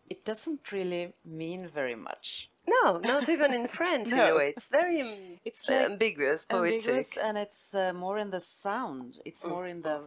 [0.10, 2.50] it doesn't really mean very much.
[2.76, 4.50] No, not even in French in a way.
[4.56, 6.88] It's very um, It's like ambiguous, poetic.
[6.88, 9.10] Ambiguous, and it's uh, more in the sound.
[9.26, 9.98] It's more in the,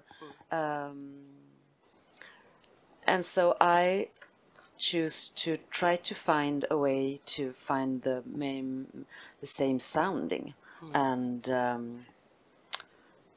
[0.60, 0.98] um,
[3.06, 4.08] and so I
[4.78, 9.06] choose to try to find a way to find the main,
[9.40, 10.54] the same sounding,
[10.94, 11.84] and um,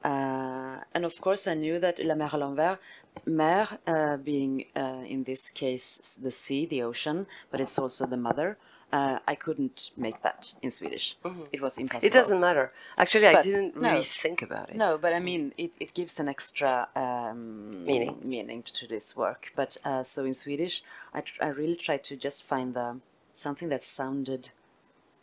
[0.03, 2.77] uh, and of course I knew that La Mer à l'envers,
[3.25, 8.17] mer uh, being uh, in this case the sea, the ocean, but it's also the
[8.17, 8.57] mother.
[8.95, 11.17] Uh, I couldn't make that in Swedish.
[11.51, 12.07] It was impossible.
[12.07, 12.71] It doesn't matter.
[12.97, 13.89] Actually, I didn't no.
[13.89, 14.77] really think about it.
[14.77, 18.21] No, but I mean, it, it gives an extra um, Meaning.
[18.23, 19.51] meaning to this work.
[19.53, 20.81] But uh, so in Swedish,
[21.13, 23.01] I, tr- I really tried to just find the
[23.33, 24.51] something that sounded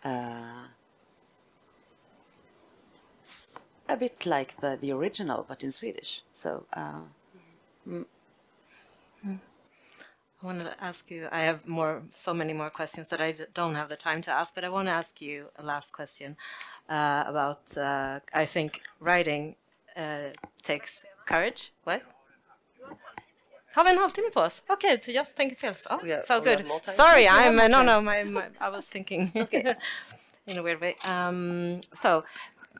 [0.05, 0.67] uh,
[3.89, 6.21] a bit like the, the original, but in Swedish.
[6.35, 7.05] So uh,
[10.43, 11.29] I want to ask you.
[11.31, 14.55] I have more, so many more questions that I don't have the time to ask.
[14.55, 16.37] But I want to ask you a last question
[16.89, 17.77] uh, about.
[17.77, 19.55] Uh, I think writing
[19.97, 20.31] uh,
[20.63, 21.73] takes courage.
[21.85, 22.03] What?
[23.75, 24.63] Har vi en halvtimme på oss?
[24.67, 25.75] Okej, okay, jag tänker fel.
[25.91, 26.67] Oh, We have- so good.
[26.85, 28.01] Sorry, Yes, we have I'm uh, no, no.
[28.01, 29.75] My, my I was thinking okay.
[30.47, 30.95] in a weird way.
[31.05, 32.25] Um, so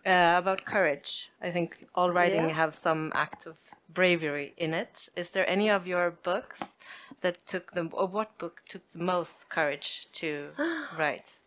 [0.07, 2.57] uh, about courage, I think all writing Yeah.
[2.57, 3.57] have some act of
[3.93, 5.09] bravery in it.
[5.17, 6.77] Is there any of your books
[7.21, 10.51] that took them, or what book took the most courage to
[10.99, 11.39] write?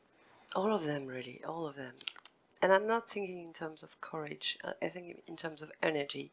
[0.55, 1.93] All of them, really, all of them.
[2.61, 4.57] And I'm not thinking in terms of courage.
[4.63, 6.31] uh, I think in terms of energy.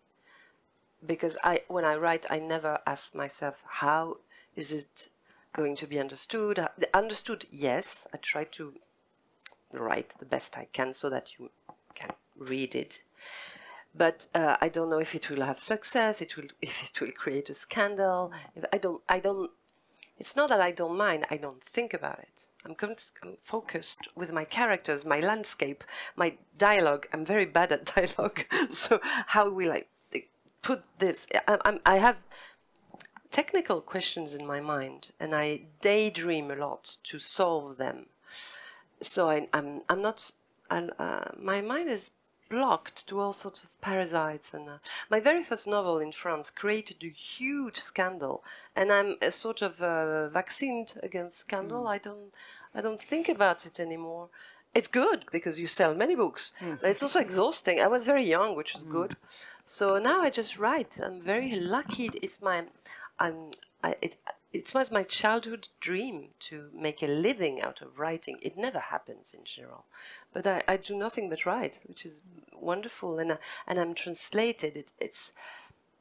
[1.04, 4.18] Because I, when I write, I never ask myself how
[4.54, 5.08] is it
[5.52, 6.58] going to be understood.
[6.58, 8.06] Uh, Understood, yes.
[8.14, 8.74] I try to
[9.72, 11.50] write the best I can so that you
[11.94, 13.02] can read it.
[13.94, 16.20] But uh, I don't know if it will have success.
[16.20, 18.32] It will if it will create a scandal.
[18.56, 19.50] If I don't, I don't.
[20.18, 21.26] It's not that I don't mind.
[21.30, 22.46] I don't think about it.
[22.64, 25.82] I'm, con- I'm focused with my characters, my landscape,
[26.14, 27.08] my dialogue.
[27.12, 28.44] I'm very bad at dialogue.
[28.68, 29.84] so how will I
[30.62, 31.26] put this?
[31.48, 32.16] I, I'm, I have
[33.30, 38.06] technical questions in my mind, and I daydream a lot to solve them.
[39.00, 40.30] So I, I'm I'm not.
[40.70, 42.12] i uh, my mind is
[42.52, 44.54] blocked to all sorts of parasites.
[44.54, 44.78] And uh,
[45.10, 48.44] my very first novel in France created a huge scandal,
[48.76, 51.82] and I'm a sort of uh, vaccinated against scandal.
[51.96, 52.30] I don't
[52.76, 54.28] I don't think about it anymore.
[54.74, 56.52] It's good because you sell many books.
[56.80, 57.76] But it's also exhausting.
[57.80, 59.16] I was very young, which was good.
[59.64, 60.98] So now I just write.
[61.04, 62.10] I'm very lucky.
[62.22, 62.64] It's my
[63.18, 63.36] I'm,
[63.84, 64.16] I, it,
[64.52, 68.38] it was my childhood dream to make a living out of writing.
[68.42, 69.86] It never happens in general,
[70.32, 72.20] but I, I do nothing but write, which is
[72.52, 74.76] wonderful, and I, and I'm translated.
[74.76, 75.32] It, it's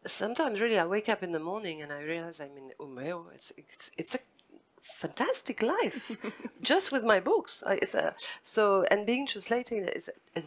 [0.06, 3.34] sometimes really I wake up in the morning and I realize I'm in Umeå.
[3.34, 4.20] It's it's it's a
[4.82, 6.18] fantastic life,
[6.62, 7.64] just with my books.
[7.66, 10.44] I, it's a, so and being translated is a,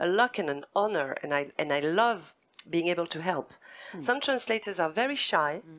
[0.00, 2.34] a luck and an honor, and I and I love
[2.68, 3.52] being able to help.
[3.92, 4.00] Hmm.
[4.00, 5.60] Some translators are very shy.
[5.64, 5.78] Hmm.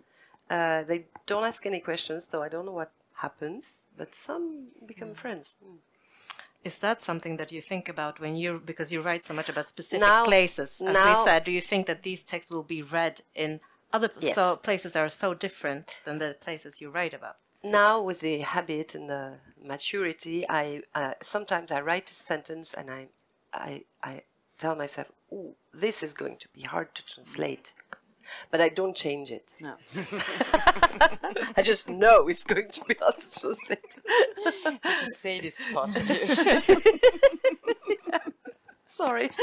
[0.49, 3.73] Uh, they don't ask any questions, so I don't know what happens.
[3.97, 5.55] But some become friends.
[5.65, 5.77] Mm.
[6.63, 9.67] Is that something that you think about when you because you write so much about
[9.67, 10.81] specific Now- places?
[10.81, 13.59] As now- we said, do you think that these texts will be read in
[13.93, 14.35] other Yes.
[14.35, 17.37] so places that are so different than the places you write about?
[17.63, 22.91] Now, with the habit and the maturity, I uh, sometimes I write a sentence and
[22.91, 23.07] I,
[23.53, 24.23] I, I
[24.57, 27.73] tell myself, "Oh, this is going to be hard to translate,"
[28.51, 29.53] but I don't change it.
[29.59, 29.75] No.
[31.57, 33.95] I just know it's going to be hard to translate.
[35.11, 35.97] say this part.
[38.85, 39.29] Sorry.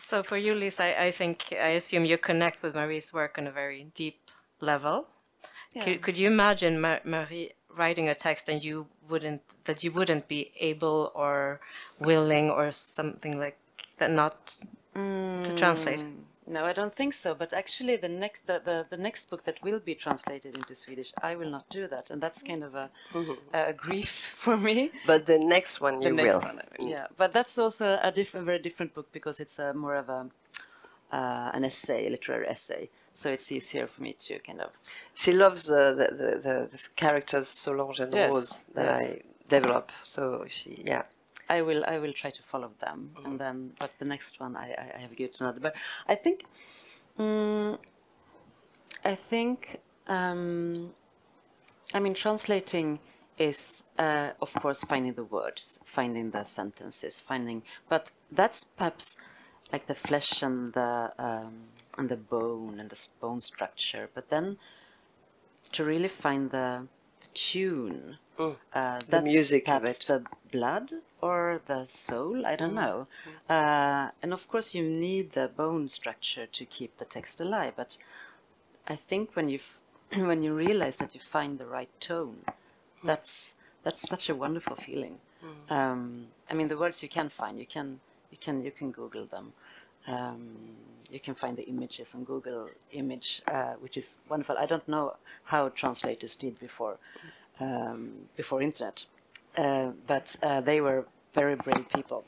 [0.00, 3.48] So for you, Lisa, I, I think I assume you connect with Marie's work on
[3.48, 4.20] a very deep
[4.60, 5.08] level.
[5.82, 10.26] Could, could you imagine Ma- Marie writing a text and you wouldn't that you wouldn't
[10.28, 11.60] be able or
[12.00, 13.58] willing or something like
[13.98, 14.56] that not
[14.94, 16.04] to translate?
[16.46, 17.34] No, I don't think so.
[17.34, 21.12] But actually, the next the, the, the next book that will be translated into Swedish,
[21.22, 22.90] I will not do that, and that's kind of a,
[23.52, 24.08] a grief
[24.44, 24.90] for me.
[25.06, 26.40] But the next one The you next will.
[26.54, 27.06] one, yeah.
[27.18, 30.30] But that's also a different, very different book because it's a more of a
[31.12, 32.88] uh, an essay, a literary essay.
[33.14, 34.70] So it's easier for me to kind of
[35.14, 39.00] She loves uh, the, the, the, the characters Solange and Yes, Rose that yes.
[39.00, 39.90] I develop.
[40.02, 41.02] So she, yeah.
[41.48, 44.70] I will I will try to follow them, and then but the next one I
[44.70, 45.60] I, I have good another.
[45.60, 45.74] But
[46.06, 46.44] I think,
[47.18, 47.78] mm,
[49.04, 50.92] I think, um,
[51.94, 53.00] I mean, translating
[53.38, 57.62] is uh, of course finding the words, finding the sentences, finding.
[57.88, 59.16] But that's perhaps
[59.72, 61.54] like the flesh and the um,
[61.96, 64.08] and the bone and the bone structure.
[64.14, 64.58] But then
[65.72, 66.86] to really find the,
[67.20, 68.18] the tune.
[68.38, 70.06] Uh, that's music of perhaps it.
[70.06, 72.46] the blood or the soul.
[72.46, 73.06] I don't know.
[73.48, 77.74] Uh, and of course, you need the bone structure to keep the text alive.
[77.76, 77.98] But
[78.86, 79.60] I think when you
[80.16, 82.38] when you realize that you find the right tone,
[83.02, 85.18] that's that's such a wonderful feeling.
[85.70, 89.26] Um, I mean, the words you can find, you can you can you can Google
[89.26, 89.52] them.
[90.06, 90.56] Um,
[91.10, 94.56] you can find the images on Google Image, uh, which is wonderful.
[94.58, 96.98] I don't know how translators did before
[97.60, 99.04] um, before internet,
[99.56, 102.24] uh, but uh, they were very brave people.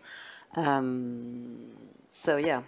[0.56, 1.70] Um,
[2.12, 2.62] so yeah,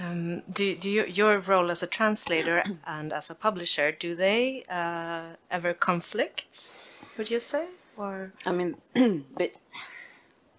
[0.00, 4.64] Um, do do you, your role as a translator and as a publisher do they
[4.68, 6.70] uh, ever conflict?
[7.18, 7.66] Would you say
[7.96, 8.76] or I mean,
[9.36, 9.52] but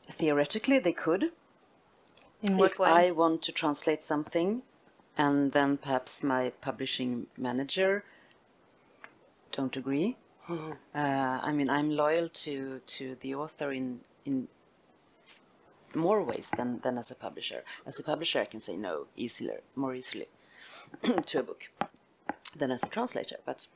[0.09, 1.31] theoretically they could.
[2.41, 2.89] in what if way?
[2.89, 4.61] I want to translate something,
[5.17, 8.03] and then perhaps my publishing manager
[9.53, 10.17] don't agree.
[10.49, 14.47] Uh, I mean, I'm loyal to to the author in in
[15.95, 17.63] more ways than than as a publisher.
[17.85, 20.27] As a publisher, I can say no easier, more easily
[21.25, 21.63] to a book
[22.59, 23.37] than as a translator.
[23.45, 23.67] But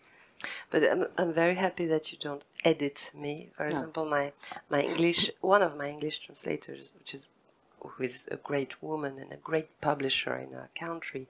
[0.70, 3.50] But I'm, I'm very happy that you don't edit me.
[3.56, 4.34] For example, my
[4.70, 7.30] my English, one of my English translators, which is
[7.80, 11.28] who is a great woman and a great publisher in our country,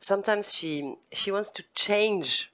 [0.00, 2.49] sometimes she she wants to change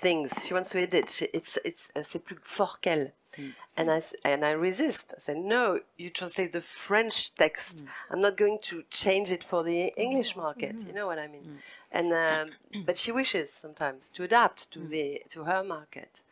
[0.00, 0.32] things.
[0.46, 1.10] She wants to edit.
[1.10, 3.12] She, it's it's c'est plus fort qu'elle.
[3.36, 3.54] Mm.
[3.76, 5.14] And I and I resist.
[5.16, 7.78] I said, no, you translate the French text.
[7.78, 7.88] Mm.
[8.10, 10.38] I'm not going to change it for the English mm.
[10.38, 10.76] market.
[10.86, 11.58] You know what I mean?
[11.92, 12.50] And um,
[12.86, 16.22] but she wishes sometimes to adapt to the to her market,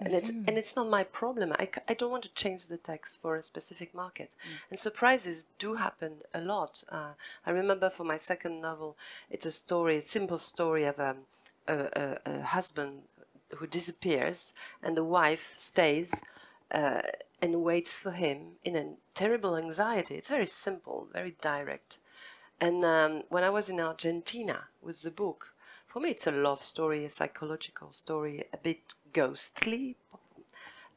[0.00, 1.52] and it's and it's not my problem.
[1.52, 4.30] I, I don't want to change the text for a specific market,
[4.70, 6.84] and surprises do happen a lot.
[6.88, 7.12] Uh,
[7.44, 8.96] I remember for my second novel,
[9.30, 11.18] it's a story, a simple story of um,
[11.68, 13.02] a, a, a husband
[13.56, 16.12] who disappears, and the wife stays
[16.70, 17.02] uh,
[17.40, 20.16] and waits for him in a terrible anxiety.
[20.16, 21.98] It's very simple, very direct.
[22.60, 25.54] And um, when I was in Argentina with the book,
[25.86, 29.96] for me it's a love story, a psychological story, a bit ghostly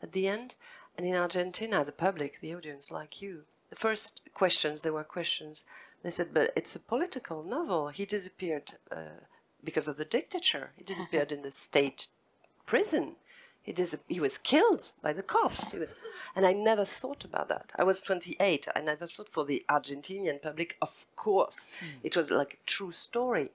[0.01, 0.55] at the end.
[0.97, 5.63] And in Argentina, the public, the audience, like you, the first questions, there were questions.
[6.03, 7.89] They said, but it's a political novel.
[7.89, 9.25] He disappeared uh,
[9.63, 10.71] because of the dictature.
[10.75, 12.07] He disappeared in the state
[12.69, 13.15] prison.
[13.63, 15.71] He, dis- he was killed by the cops.
[15.71, 15.95] He was,
[16.35, 17.71] and I never thought about that.
[17.75, 18.67] I was 28.
[18.75, 21.71] I never thought for the Argentinian public, of course,
[22.03, 23.49] it was like a true story.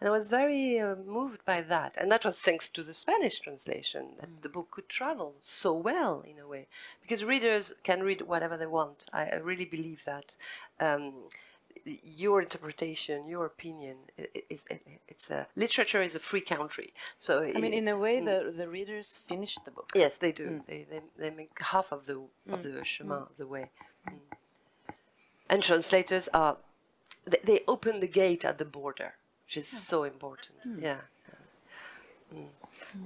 [0.00, 1.96] And I was very uh, moved by that.
[1.96, 6.22] And that was thanks to the Spanish translation, that the book could travel so well
[6.24, 6.68] in a way.
[7.00, 9.06] Because readers can read whatever they want.
[9.12, 10.34] I, I really believe that.
[10.78, 11.14] Um,
[11.84, 16.92] your interpretation, your opinion, i- i- is—it's a literature is a free country.
[17.18, 18.24] So I mean, in a way, mm.
[18.26, 19.90] the the readers finish the book.
[19.94, 20.46] Yes, they do.
[20.48, 20.66] Mm.
[20.66, 22.16] They, they they make half of the
[22.54, 22.62] of mm.
[22.62, 23.70] the chemin of the way.
[24.08, 24.18] Mm.
[25.48, 26.56] And translators are
[27.26, 29.14] they, they open the gate at the border,
[29.46, 30.58] which is so important.
[30.80, 31.00] Yeah.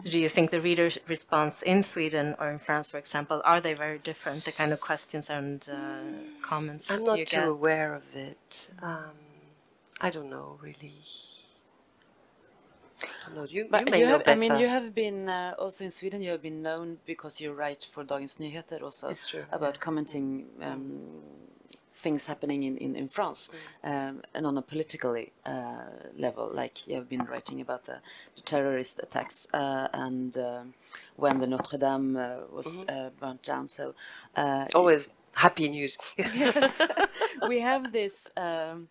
[0.04, 3.74] Do you think the reader's response in Sweden or in France, for example, are they
[3.74, 4.44] very different?
[4.44, 5.76] The kind of questions and uh,
[6.42, 7.48] comments I'm not you too get?
[7.48, 8.68] aware of it.
[8.82, 9.12] Um,
[10.00, 10.94] I don't know really.
[13.02, 13.44] I don't know.
[13.44, 15.90] You, But you may you know have, I mean, you have been uh, also in
[15.90, 16.22] Sweden.
[16.22, 20.46] You have been known because you write for Dagens Nyheter also It's true, about commenting
[20.62, 21.00] um,
[22.02, 23.50] things happening in in, in France,
[23.84, 25.52] um, and on a political uh,
[26.16, 26.50] level.
[26.52, 27.98] Like you have been writing about the,
[28.36, 30.74] the terrorist attacks uh, and um
[31.16, 33.68] when the Notre Dame uh, was uh, burnt down.
[33.68, 33.94] So
[34.36, 35.98] uh, Always happy news.
[36.16, 36.80] yes.
[37.48, 38.88] we have this um,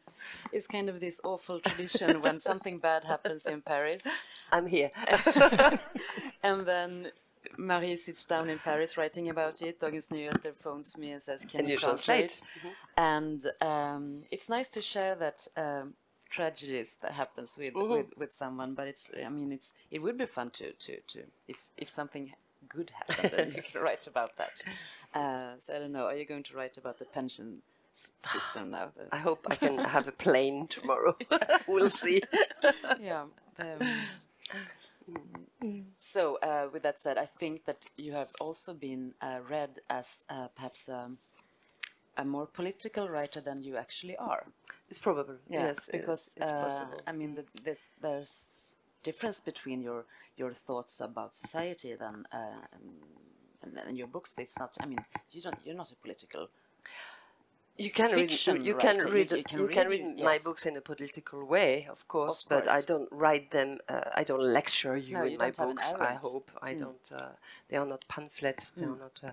[0.51, 4.08] it's kind of this awful tradition when something bad happens in Paris
[4.51, 4.91] I'm here.
[6.43, 7.12] and then
[7.57, 9.79] Marie sits down in Paris writing about it.
[9.79, 12.75] Dagens Nyheter phones me and says, "Can And you, you translate?" translate.
[12.97, 15.93] And um, it's nice to share that um,
[16.29, 18.73] tragedies that happens with, with with someone.
[18.73, 22.33] But it's, I mean, it's it would be fun to to, to if if something
[22.67, 24.63] good happened, then you can write about that.
[25.13, 26.05] Uh, so I don't know.
[26.05, 27.61] Are you going to write about the pension
[27.93, 28.89] system now?
[28.97, 31.15] The- I hope I can have a plane tomorrow.
[31.67, 32.21] we'll see.
[32.99, 33.23] yeah.
[33.59, 33.79] Um,
[35.97, 40.24] so, uh, with that said, I think that you have also been uh, read as
[40.30, 41.18] uh, perhaps um,
[42.18, 44.45] a more political writer than you actually are.
[44.89, 45.38] It's probable.
[45.49, 47.01] Yeah, yes, because it's, it's uh, possible.
[47.08, 50.06] I mean, the, this, there's difference between your
[50.38, 52.62] your thoughts about society than uh,
[53.64, 54.34] and, and your books.
[54.38, 54.76] It's not.
[54.80, 55.58] I mean, you don't.
[55.66, 56.49] You're not a political.
[57.78, 58.30] You can read.
[58.30, 59.07] fiction You can writer.
[59.09, 59.32] You- read.
[59.32, 62.49] you You can can read, read, my books in a political way, of course, Of
[62.49, 63.80] but I don't write them.
[63.89, 65.93] Uh, I don't lecture you No, in you my don't have an books.
[65.93, 67.11] I hope I don't.
[67.11, 67.32] Uh,
[67.67, 68.69] they are not pamphlets.
[68.78, 69.21] They are not.
[69.23, 69.32] Uh,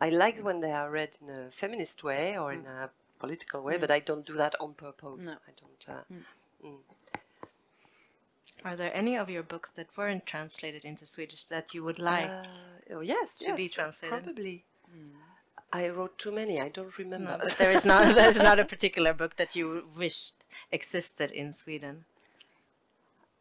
[0.00, 2.90] I like when they are read in a feminist way or in a
[3.20, 5.26] political way, but I don't do that on purpose.
[5.26, 5.32] No.
[5.32, 5.84] I don't.
[5.88, 6.68] Uh,
[8.64, 12.30] Are there any of your books that weren't translated into Swedish that you would like?
[12.30, 12.44] uh,
[12.94, 14.24] oh yes, To be translated.
[14.24, 14.64] Probably.
[15.74, 16.60] I wrote too many.
[16.60, 17.32] I don't remember.
[17.32, 18.14] no, but there is not.
[18.14, 19.66] There is not a particular book that you
[19.96, 20.34] wished
[20.70, 22.04] existed in Sweden.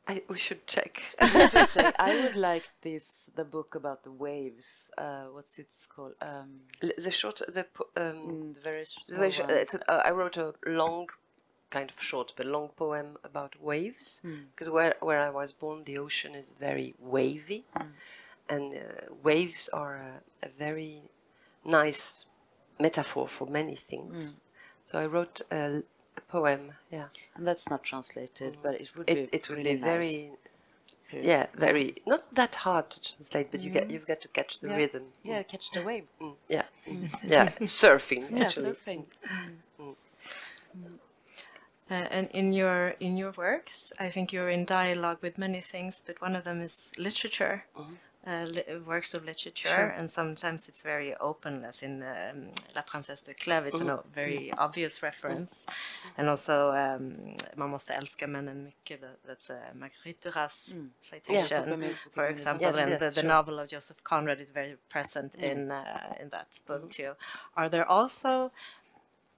[0.08, 1.04] I, we should check.
[1.20, 4.92] I would like this the book about the waves.
[4.98, 6.16] Uh, what's it called?
[6.22, 6.50] Um,
[6.82, 7.42] the short.
[7.48, 10.36] The po- um, mm, the very The small very sh- it's a, uh, I wrote
[10.38, 11.10] a long,
[11.70, 14.22] kind of short but long poem about waves
[14.52, 17.64] because where where I was born, the ocean is very wavy,
[18.50, 18.80] and uh,
[19.24, 21.04] waves are a, a very
[21.66, 22.26] nice
[22.80, 24.18] metaphor for many things.
[24.26, 24.36] Mm.
[24.84, 25.84] So I wrote a,
[26.18, 26.74] a poem.
[26.92, 30.14] Yeah, and that's not translated, but it would it be it would really be very.
[30.14, 33.92] nice to- Yeah, very not that hard to translate, but you get mm.
[33.92, 34.78] you've got to catch the Yeah.
[34.78, 35.04] rhythm.
[35.24, 36.08] Yeah, catch the wave.
[36.20, 37.46] Mm, mm yeah, mm, yeah.
[37.80, 38.72] Surfing Yeah, actually.
[38.72, 39.06] surfing.
[41.92, 46.02] Uh, and in your in your works, I think you're in dialogue with many things,
[46.06, 47.94] but one of them is literature, mm-hmm.
[48.26, 48.46] Uh,
[48.86, 53.68] works of literature, and sometimes it's very open, as in um, La Princesse de Clèves.
[53.68, 55.66] It's a no- very obvious reference,
[56.18, 59.02] and also um, Man måste älska männen mycket.
[59.02, 62.12] that- That's a Marguerite Duras citation, Feminism.
[62.12, 63.24] for example, Yes, and yes, the, the sure.
[63.36, 67.16] novel of Joseph Conrad is very present in uh, in that book too.
[67.56, 68.52] Are there also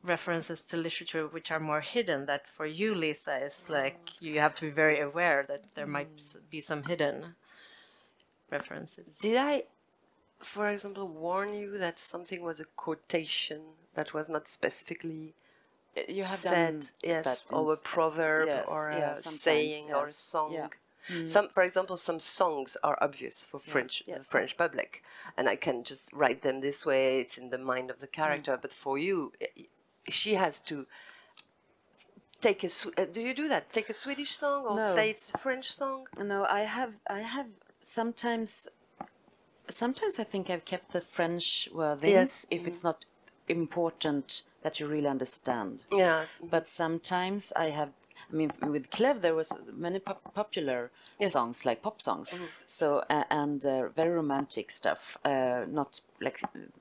[0.04, 4.54] references to literature which are more hidden that for you lisa is like you have
[4.54, 6.22] to be very aware that there might
[6.52, 7.36] be some hidden
[8.52, 9.64] references Did I
[10.40, 13.62] for example, warn you that something was a quotation
[13.96, 15.34] that was not specifically
[16.08, 19.94] You have said, done yes, that or a proverb yes, or a yeah, sometimes, saying
[19.94, 20.54] or a song.
[20.54, 20.68] yeah.
[21.26, 24.26] Some, for example, some songs are obvious for French, the yes.
[24.28, 25.04] French public,
[25.38, 27.20] and I can just write them this way.
[27.20, 28.58] It's in the mind of the character.
[28.60, 29.32] But for you,
[30.10, 30.88] she has to
[32.42, 32.70] take a.
[32.98, 33.70] Uh, do you do that?
[33.70, 34.96] Take a Swedish song or No.
[34.96, 36.08] say it's a French song?
[36.18, 36.94] No, I have.
[37.08, 37.48] I have
[37.86, 38.68] sometimes.
[39.70, 43.06] Sometimes I think I've kept the French wordings Yes, if it's not
[43.48, 45.82] important that you really understand.
[45.92, 46.26] Yeah.
[46.42, 47.90] But sometimes I have.
[48.32, 51.32] I mean, with Clèves, there was many pop- popular Yes.
[51.34, 55.18] songs like pop songs, so uh, and uh, very romantic stuff.
[55.24, 56.72] Uh, not like mm,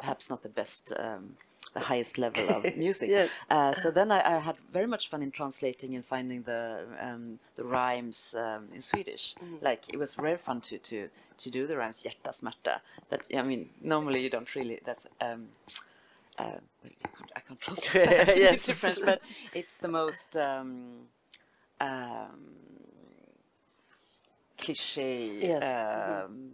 [0.00, 1.36] perhaps not the best, um,
[1.74, 3.08] the highest level of music.
[3.10, 3.30] Yes.
[3.50, 7.38] Uh, so then I, I had very much fun in translating and finding the um,
[7.56, 9.34] the rhymes um, in Swedish.
[9.62, 11.08] Like it was very fun to to
[11.38, 12.80] to do the rhymes hjärta smärta.
[13.10, 14.80] That I mean, normally you don't really.
[14.84, 15.48] That's um,
[16.38, 16.58] uh,
[17.36, 18.52] I can't- translate Yes.
[18.68, 19.20] into French, but
[19.54, 21.08] it's the most um,
[21.80, 22.38] um,
[24.56, 25.62] cliche, Yes.
[26.24, 26.50] um,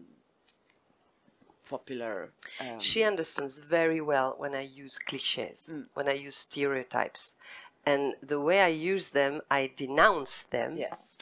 [1.68, 2.30] popular.
[2.60, 5.86] Um, She understands very well when I use cliches, mm.
[5.94, 7.34] when I use stereotypes.
[7.86, 10.76] And the way I use them, I denounce them.
[10.76, 11.18] yes.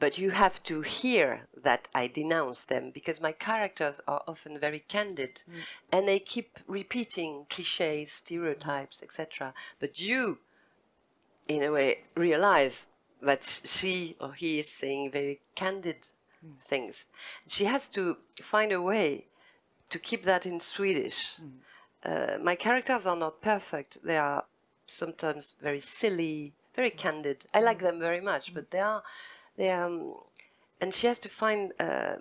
[0.00, 4.84] But you have to hear that I denounce them because my characters are often very
[4.86, 5.56] candid mm.
[5.90, 9.54] and they keep repeating cliches, stereotypes, etc.
[9.80, 10.38] But you,
[11.48, 12.86] in a way, realize
[13.20, 16.06] that she or he is saying very candid
[16.46, 16.52] mm.
[16.68, 17.04] things.
[17.48, 19.26] She has to find a way
[19.90, 21.36] to keep that in Swedish.
[22.04, 23.98] Uh, my characters are not perfect.
[24.04, 24.44] They are
[24.86, 27.46] sometimes very silly, very candid.
[27.52, 29.02] I like them very much, but they are,
[29.56, 30.14] they are, um,
[30.80, 31.72] and she has to find.
[31.78, 32.16] Uh,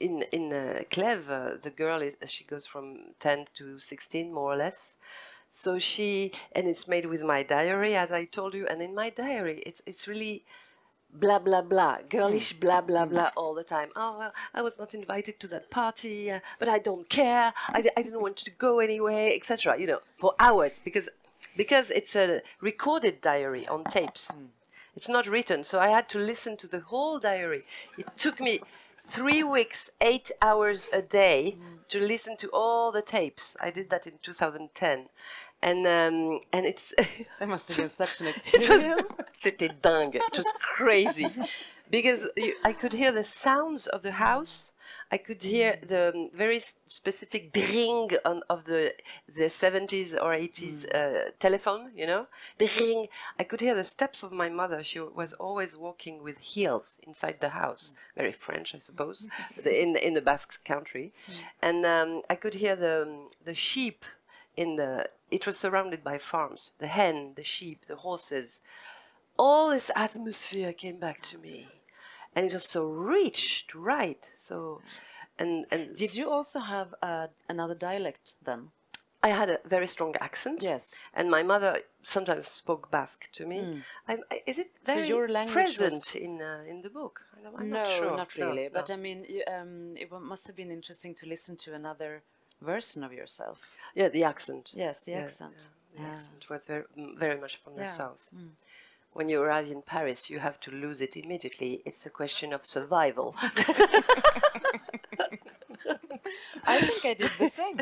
[0.00, 4.52] in in uh, Clèves, uh, the girl is she goes from ten to sixteen, more
[4.52, 4.94] or less.
[5.50, 8.66] So she and it's made with my diary, as I told you.
[8.66, 10.44] And in my diary, it's it's really
[11.12, 12.60] blah blah blah, girlish mm.
[12.60, 13.10] blah blah mm.
[13.10, 13.88] blah all the time.
[13.96, 17.52] Oh, well, I was not invited to that party, uh, but I don't care.
[17.68, 19.78] I didn't want to go anyway, etc.
[19.78, 21.08] You know, for hours because
[21.56, 24.30] because it's a recorded diary on tapes.
[24.30, 24.48] Mm.
[24.96, 27.62] It's not written, so I had to listen to the whole diary.
[27.96, 28.60] It took me
[28.98, 31.56] three weeks, eight hours a day
[31.88, 33.56] to listen to all the tapes.
[33.60, 35.08] I did that in 2010,
[35.62, 36.94] and um, and it's
[37.40, 39.08] That must have been such an experience.
[39.32, 40.16] c'était dingue.
[40.16, 41.28] It was crazy
[41.90, 44.72] because you, I could hear the sounds of the house.
[45.10, 48.92] I could hear the um, very specific ding on, of the
[49.26, 52.26] the 70s or 80s uh, telephone, you know,
[52.58, 53.08] ding.
[53.38, 54.82] I could hear the steps of my mother.
[54.84, 57.94] She was always walking with heels inside the house.
[58.16, 59.28] Very French, I suppose,
[59.64, 61.12] in in the Basque country,
[61.62, 64.04] and um, I could hear the um, the sheep
[64.56, 65.08] in the.
[65.30, 66.70] It was surrounded by farms.
[66.78, 68.60] The hen, the sheep, the horses.
[69.38, 71.68] All this atmosphere came back to me,
[72.34, 74.30] and it was so rich to write.
[74.36, 74.80] So,
[75.38, 78.70] and and Did you also have uh, another dialect then?
[79.22, 80.62] I had a very strong accent.
[80.62, 80.94] Yes.
[81.12, 83.82] And my mother sometimes spoke Basque to me.
[84.06, 87.22] I, I, is it So very your language present in uh, in the book?
[87.36, 88.16] I'm I'm no, not sure.
[88.16, 88.68] not No, really.
[88.72, 88.94] But no.
[88.94, 92.22] I mean, you, um, it must have been interesting to listen to another
[92.60, 93.62] version of yourself.
[93.94, 94.72] yeah, the accent.
[94.74, 95.68] Yes, the Yeah, accent.
[95.94, 97.86] yeah, the accent was very mm, very much from the Yeah.
[97.88, 97.96] Mm.
[97.96, 98.30] south.
[99.12, 101.82] When you arrive in Paris, you have to lose it immediately.
[101.84, 103.34] It's a question of survival.
[106.66, 107.80] I think I did the same.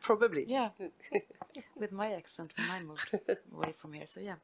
[0.00, 0.44] Probably.
[0.46, 0.70] Yeah.
[1.76, 3.08] With my accent when I moved
[3.54, 4.06] away from here.
[4.06, 4.36] So yeah.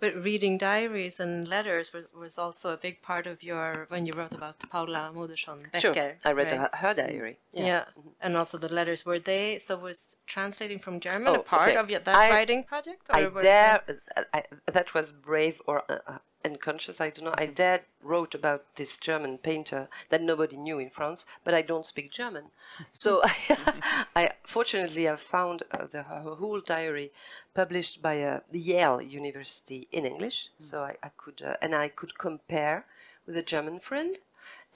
[0.00, 4.12] But reading diaries and letters was, was also a big part of your when you
[4.12, 5.92] wrote about Paula Modersohn Sure.
[5.94, 6.16] Becker.
[6.24, 6.58] I read right?
[6.58, 7.38] her, her diary.
[7.52, 7.84] Yeah.
[8.20, 11.96] and also the letters were they so was translating from German a Oh, part okay.
[11.96, 13.08] of that I- writing project?
[13.10, 13.82] I dare.
[14.16, 17.00] uh, I, that was brave or uh, uh, unconscious.
[17.00, 17.34] I don't know.
[17.36, 21.86] I dared wrote about this German painter that nobody knew in France, but I don't
[21.86, 22.44] speak German.
[22.90, 27.10] So I, I fortunately have found uh, the her whole diary
[27.54, 30.48] published by uh, the Yale University in English.
[30.60, 32.86] So I, I could uh, and I could compare
[33.26, 34.18] with a German friend.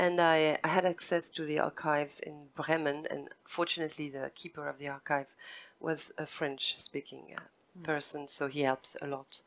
[0.01, 4.79] And I, I had access to the archives in Bremen, and fortunately, the keeper of
[4.79, 5.35] the archive
[5.81, 7.41] was a French-speaking uh,
[7.83, 9.41] person, so he helps a lot.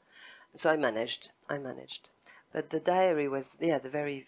[0.55, 1.31] So I managed.
[1.49, 2.09] I managed,
[2.51, 4.27] but the diary was yeah the very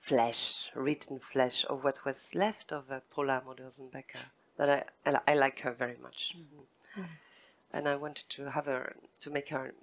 [0.00, 4.30] flesh, written flesh of what was left of uh, Paula Modersohn-Becker.
[4.56, 4.70] That
[5.04, 6.36] I, I I like her very much,
[7.72, 9.74] and I wanted to have her to make her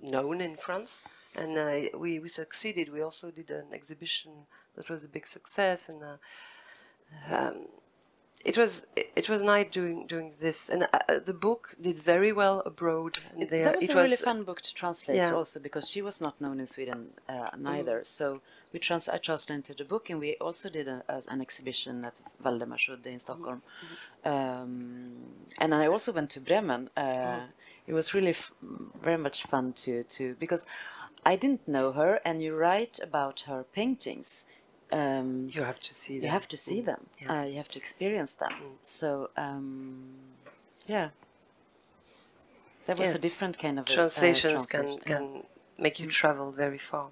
[0.00, 1.02] known in France,
[1.34, 2.92] and uh, we we succeeded.
[2.92, 4.46] We also did an exhibition
[4.76, 6.16] that was a big success, and uh,
[7.34, 7.66] um,
[8.46, 8.86] it was
[9.20, 13.18] it, was nice doing doing this, and uh, uh, the book did very well abroad.
[13.38, 15.34] It, that was it a really fun book to translate yeah.
[15.34, 18.04] also because she was not known in Sweden uh, neither.
[18.04, 18.40] So
[18.72, 22.20] we trans I translated the book and we also did a, a, an exhibition at
[22.44, 23.62] Waldemarsudde in Stockholm.
[24.24, 25.12] Um,
[25.58, 26.90] and I also went to Bremen.
[26.96, 27.40] Uh,
[27.86, 28.52] It was really f-
[29.02, 30.66] very much fun to, to because
[31.24, 34.46] I didn't know her and you write about her paintings.
[34.92, 37.06] Um, You have to see you have to see them.
[37.20, 37.40] Yeah.
[37.40, 38.52] Uh, you have to experience them.
[38.82, 40.04] So um,
[40.86, 41.08] yeah,
[42.86, 43.16] that was Yeah.
[43.16, 44.98] a different kind of a, uh, Translations can.
[44.98, 45.42] Can
[45.78, 47.08] make you travel very far.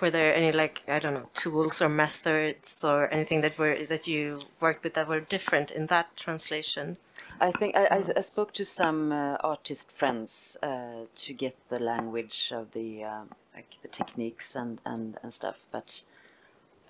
[0.00, 4.06] Were there any like I don't know tools or methods or anything that were that
[4.06, 6.98] you worked with that were different in that translation?
[7.40, 11.78] I think I, I, I spoke to some uh, artist friends uh, to get the
[11.78, 16.02] language of the um, like the techniques and, and, and stuff, but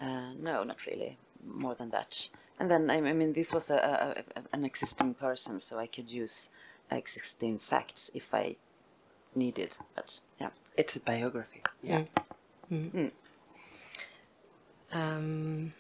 [0.01, 2.29] uh, no, not really more than that.
[2.59, 5.87] And then I, I mean, this was a, a, a, an existing person, so I
[5.87, 6.51] could use
[6.91, 8.57] existing facts if I
[9.35, 9.77] needed.
[9.95, 11.63] But yeah, It's a biography.
[11.83, 12.05] Yeah.
[14.93, 15.75] Um,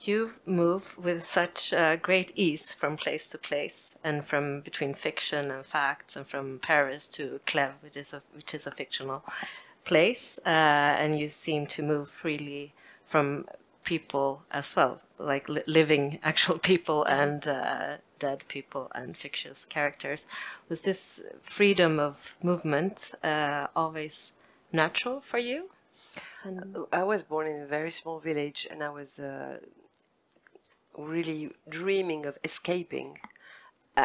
[0.00, 5.50] you move with such uh, great ease from place to place, and from between fiction
[5.50, 9.24] and facts, and from Paris to Clèves, which is a which is a fictional
[9.88, 12.74] place, uh, and you seem to move freely
[13.04, 13.46] from
[13.84, 20.26] people as well, like li- living actual people and uh, dead people and fictitious characters.
[20.68, 24.32] Was this freedom of movement uh, always
[24.72, 25.70] natural for you?
[26.92, 29.58] I was born in a very small village, and I was uh,
[30.96, 33.18] really dreaming of escaping.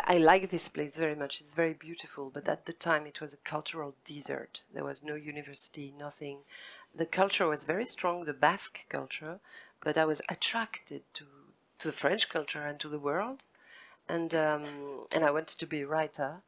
[0.08, 1.40] I, like this place very much.
[1.40, 4.62] It's very beautiful, but at the time it was a cultural desert.
[4.74, 6.40] There was no university, nothing.
[6.96, 9.40] The culture was very strong, the Basque culture,
[9.84, 11.26] but I was attracted to
[11.80, 13.44] to the French culture and to the world,
[14.08, 16.42] and um, and I wanted to be a writer.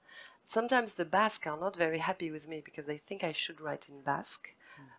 [0.44, 3.88] Sometimes the Basque are not very happy with me because they think I should write
[3.90, 4.50] in Basque.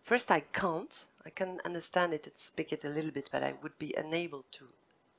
[0.02, 1.04] First, I can't.
[1.24, 4.44] I can understand it and speak it a little bit, but I would be unable
[4.52, 4.68] to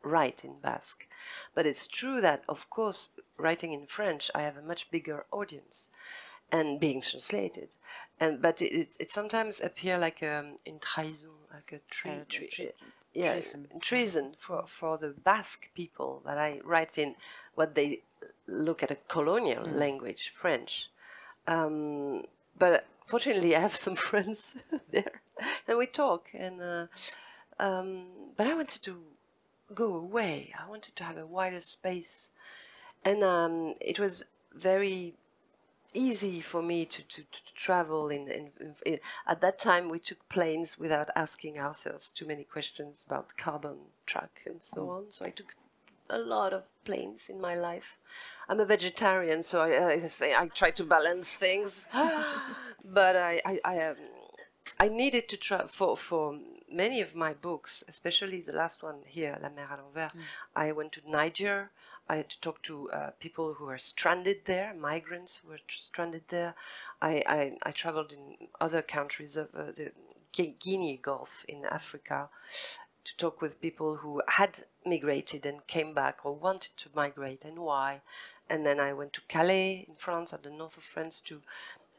[0.03, 1.05] write in Basque.
[1.53, 5.89] But it's true that, of course, writing in French, I have a much bigger audience,
[6.51, 7.69] and being translated.
[8.19, 12.71] And but it, it, it sometimes appear like um, in trahison, like a tre- tre-
[13.13, 13.67] yeah, treason.
[13.79, 17.15] treason for for the Basque people that I write in
[17.55, 18.01] what they
[18.47, 20.89] look at a colonial language, French.
[21.47, 22.23] Um,
[22.57, 24.55] but fortunately, I have some friends
[24.91, 25.21] there,
[25.67, 26.27] and we talk.
[26.33, 26.87] And uh,
[27.59, 28.97] um, but I wanted to
[29.73, 30.53] go away.
[30.59, 32.29] I wanted to have a wider space,
[33.03, 35.13] and um, it was very
[35.93, 38.49] easy for me to, to, to travel in, in,
[38.85, 43.77] in at that time we took planes without asking ourselves too many questions about carbon
[44.05, 45.05] track and so on.
[45.09, 45.53] So i took
[46.09, 47.97] a lot of planes in my life.
[48.47, 51.87] I'm a vegetarian so i i, I try to balance things.
[52.85, 53.95] But i i i, um,
[54.79, 56.39] I needed to travel for for
[56.71, 60.11] many of my books especially the last one here la mer à l'envers
[60.55, 61.69] i went to niger
[62.09, 66.23] I had to talk to uh, people who were stranded there, migrants who were stranded
[66.29, 66.55] there.
[67.01, 69.91] I, I, I traveled in other countries of uh, the
[70.31, 72.29] Guinea Gulf in Africa
[73.03, 77.59] to talk with people who had migrated and came back or wanted to migrate and
[77.59, 78.01] why.
[78.49, 81.41] And then I went to Calais in France, at the north of France, to.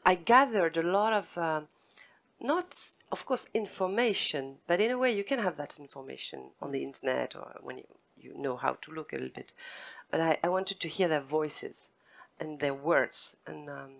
[0.05, 1.37] I gathered a lot of.
[1.37, 1.61] Uh,
[2.39, 6.83] not of course information but in a way you can have that information on the
[6.83, 7.85] internet or when you,
[8.17, 9.53] you know how to look a little bit.
[10.11, 11.89] But I, I wanted to hear their voices
[12.39, 13.37] and their words.
[13.45, 13.91] And um,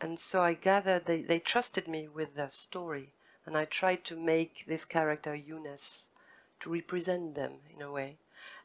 [0.00, 3.12] and so I gathered they, they trusted me with their story.
[3.46, 6.06] And I tried to make this character Younès
[6.60, 8.16] to represent them in a way.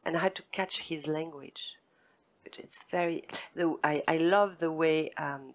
[0.04, 1.78] And I had to catch his language.
[2.46, 5.54] It- it's very the, I, I love the way um,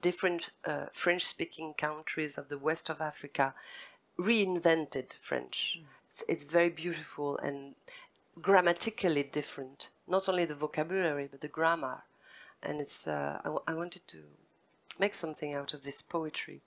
[0.00, 3.54] different uh, French speaking countries of the west of Africa
[4.18, 5.80] reinvented French.
[6.08, 7.74] It's, it's very beautiful and
[8.40, 9.90] grammatically different.
[10.06, 12.02] Not only the vocabulary, but the grammar.
[12.62, 14.18] And it's, uh, I, w- I wanted to
[14.98, 16.60] make something out of this poetry.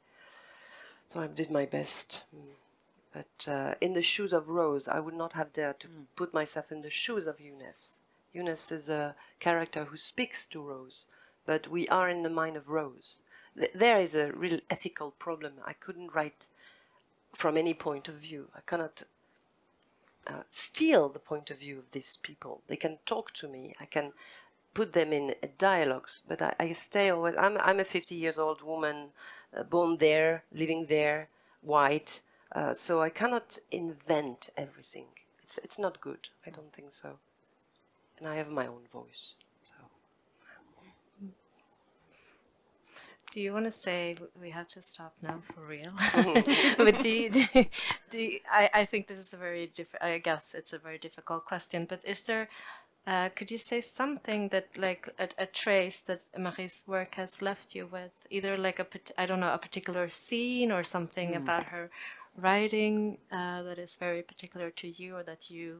[1.08, 2.24] So I did my best.
[2.36, 2.56] Mm.
[3.14, 6.72] But uh, in the shoes of Rose, I would not have dared to put myself
[6.72, 7.96] in the shoes of Younès.
[8.34, 11.04] Younès is a character who speaks to Rose,
[11.46, 13.20] but we are in the mind of Rose.
[13.58, 15.54] Th- there is a real ethical problem.
[15.66, 16.48] I couldn't write
[17.34, 18.50] from any point of view.
[18.56, 19.04] I cannot
[20.28, 22.62] uh, steal the point of view of these people.
[22.68, 23.76] They can talk to me.
[23.80, 24.14] I can
[24.74, 27.36] put them in dialogues, but I, I stay always.
[27.38, 29.10] I'm I'm a 50 years old woman,
[29.56, 31.28] uh, born there, living there,
[31.62, 32.22] white.
[32.54, 35.06] Uh, so I cannot invent everything.
[35.44, 36.30] It's it's not good.
[36.46, 37.20] I don't think so.
[38.20, 39.36] And I have my own voice.
[39.64, 39.74] So
[43.32, 45.94] Do you want to say we have to stop now for real?
[46.78, 47.46] but do you, do,
[48.10, 50.98] do you- I, I think this is a very diff- I guess it's a very
[50.98, 51.86] difficult question.
[51.90, 52.50] But is there?
[53.08, 57.74] Uh, could you say something that like a, a trace that Marie's work has left
[57.74, 58.86] you with, either like a
[59.18, 61.90] I don't know a particular scene or something about her
[62.38, 65.80] writing uh, that is very particular to you or that you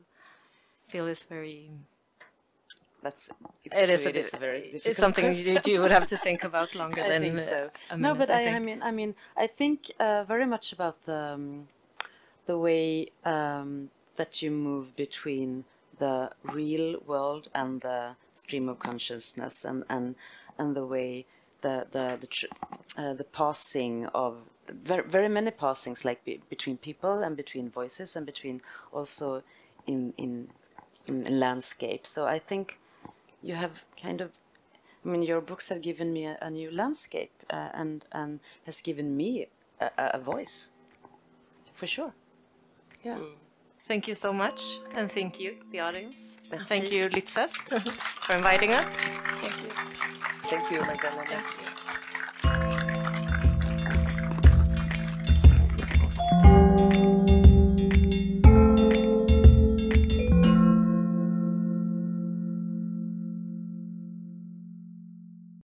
[0.88, 1.70] feel is very
[3.04, 3.30] That's
[3.64, 5.34] it's it is it is a very difficult it's something
[5.66, 7.70] you, would have to think about longer I than think so.
[7.90, 8.66] a no, but I, I, think.
[8.66, 11.68] mean, I mean, I think uh, very much about the um,
[12.46, 15.66] the way um, that you move between
[15.98, 20.16] the real world and the stream of consciousness, and and
[20.60, 21.26] and the way
[21.62, 22.54] the the the, tr-
[22.98, 24.38] uh, the passing of
[24.70, 29.42] very very many passings, like be, between people and between voices and between also
[29.88, 30.50] in in
[31.08, 32.06] in landscape.
[32.06, 32.78] So I think
[33.42, 33.72] you have
[34.02, 34.32] kind of
[35.04, 38.82] I mean, your books have given me a, a new landscape uh, and and has
[38.82, 39.48] given me
[39.80, 40.70] a, a voice,
[41.74, 42.14] for sure.
[43.04, 43.18] Yeah.
[43.84, 44.62] Thank you so much,
[44.96, 46.38] and thank you, the audience.
[46.52, 46.66] Merci.
[46.68, 47.58] Thank you, Littfest,
[48.26, 48.86] for inviting us.
[49.42, 49.70] thank you,
[50.44, 51.44] Thank you, Magdalena.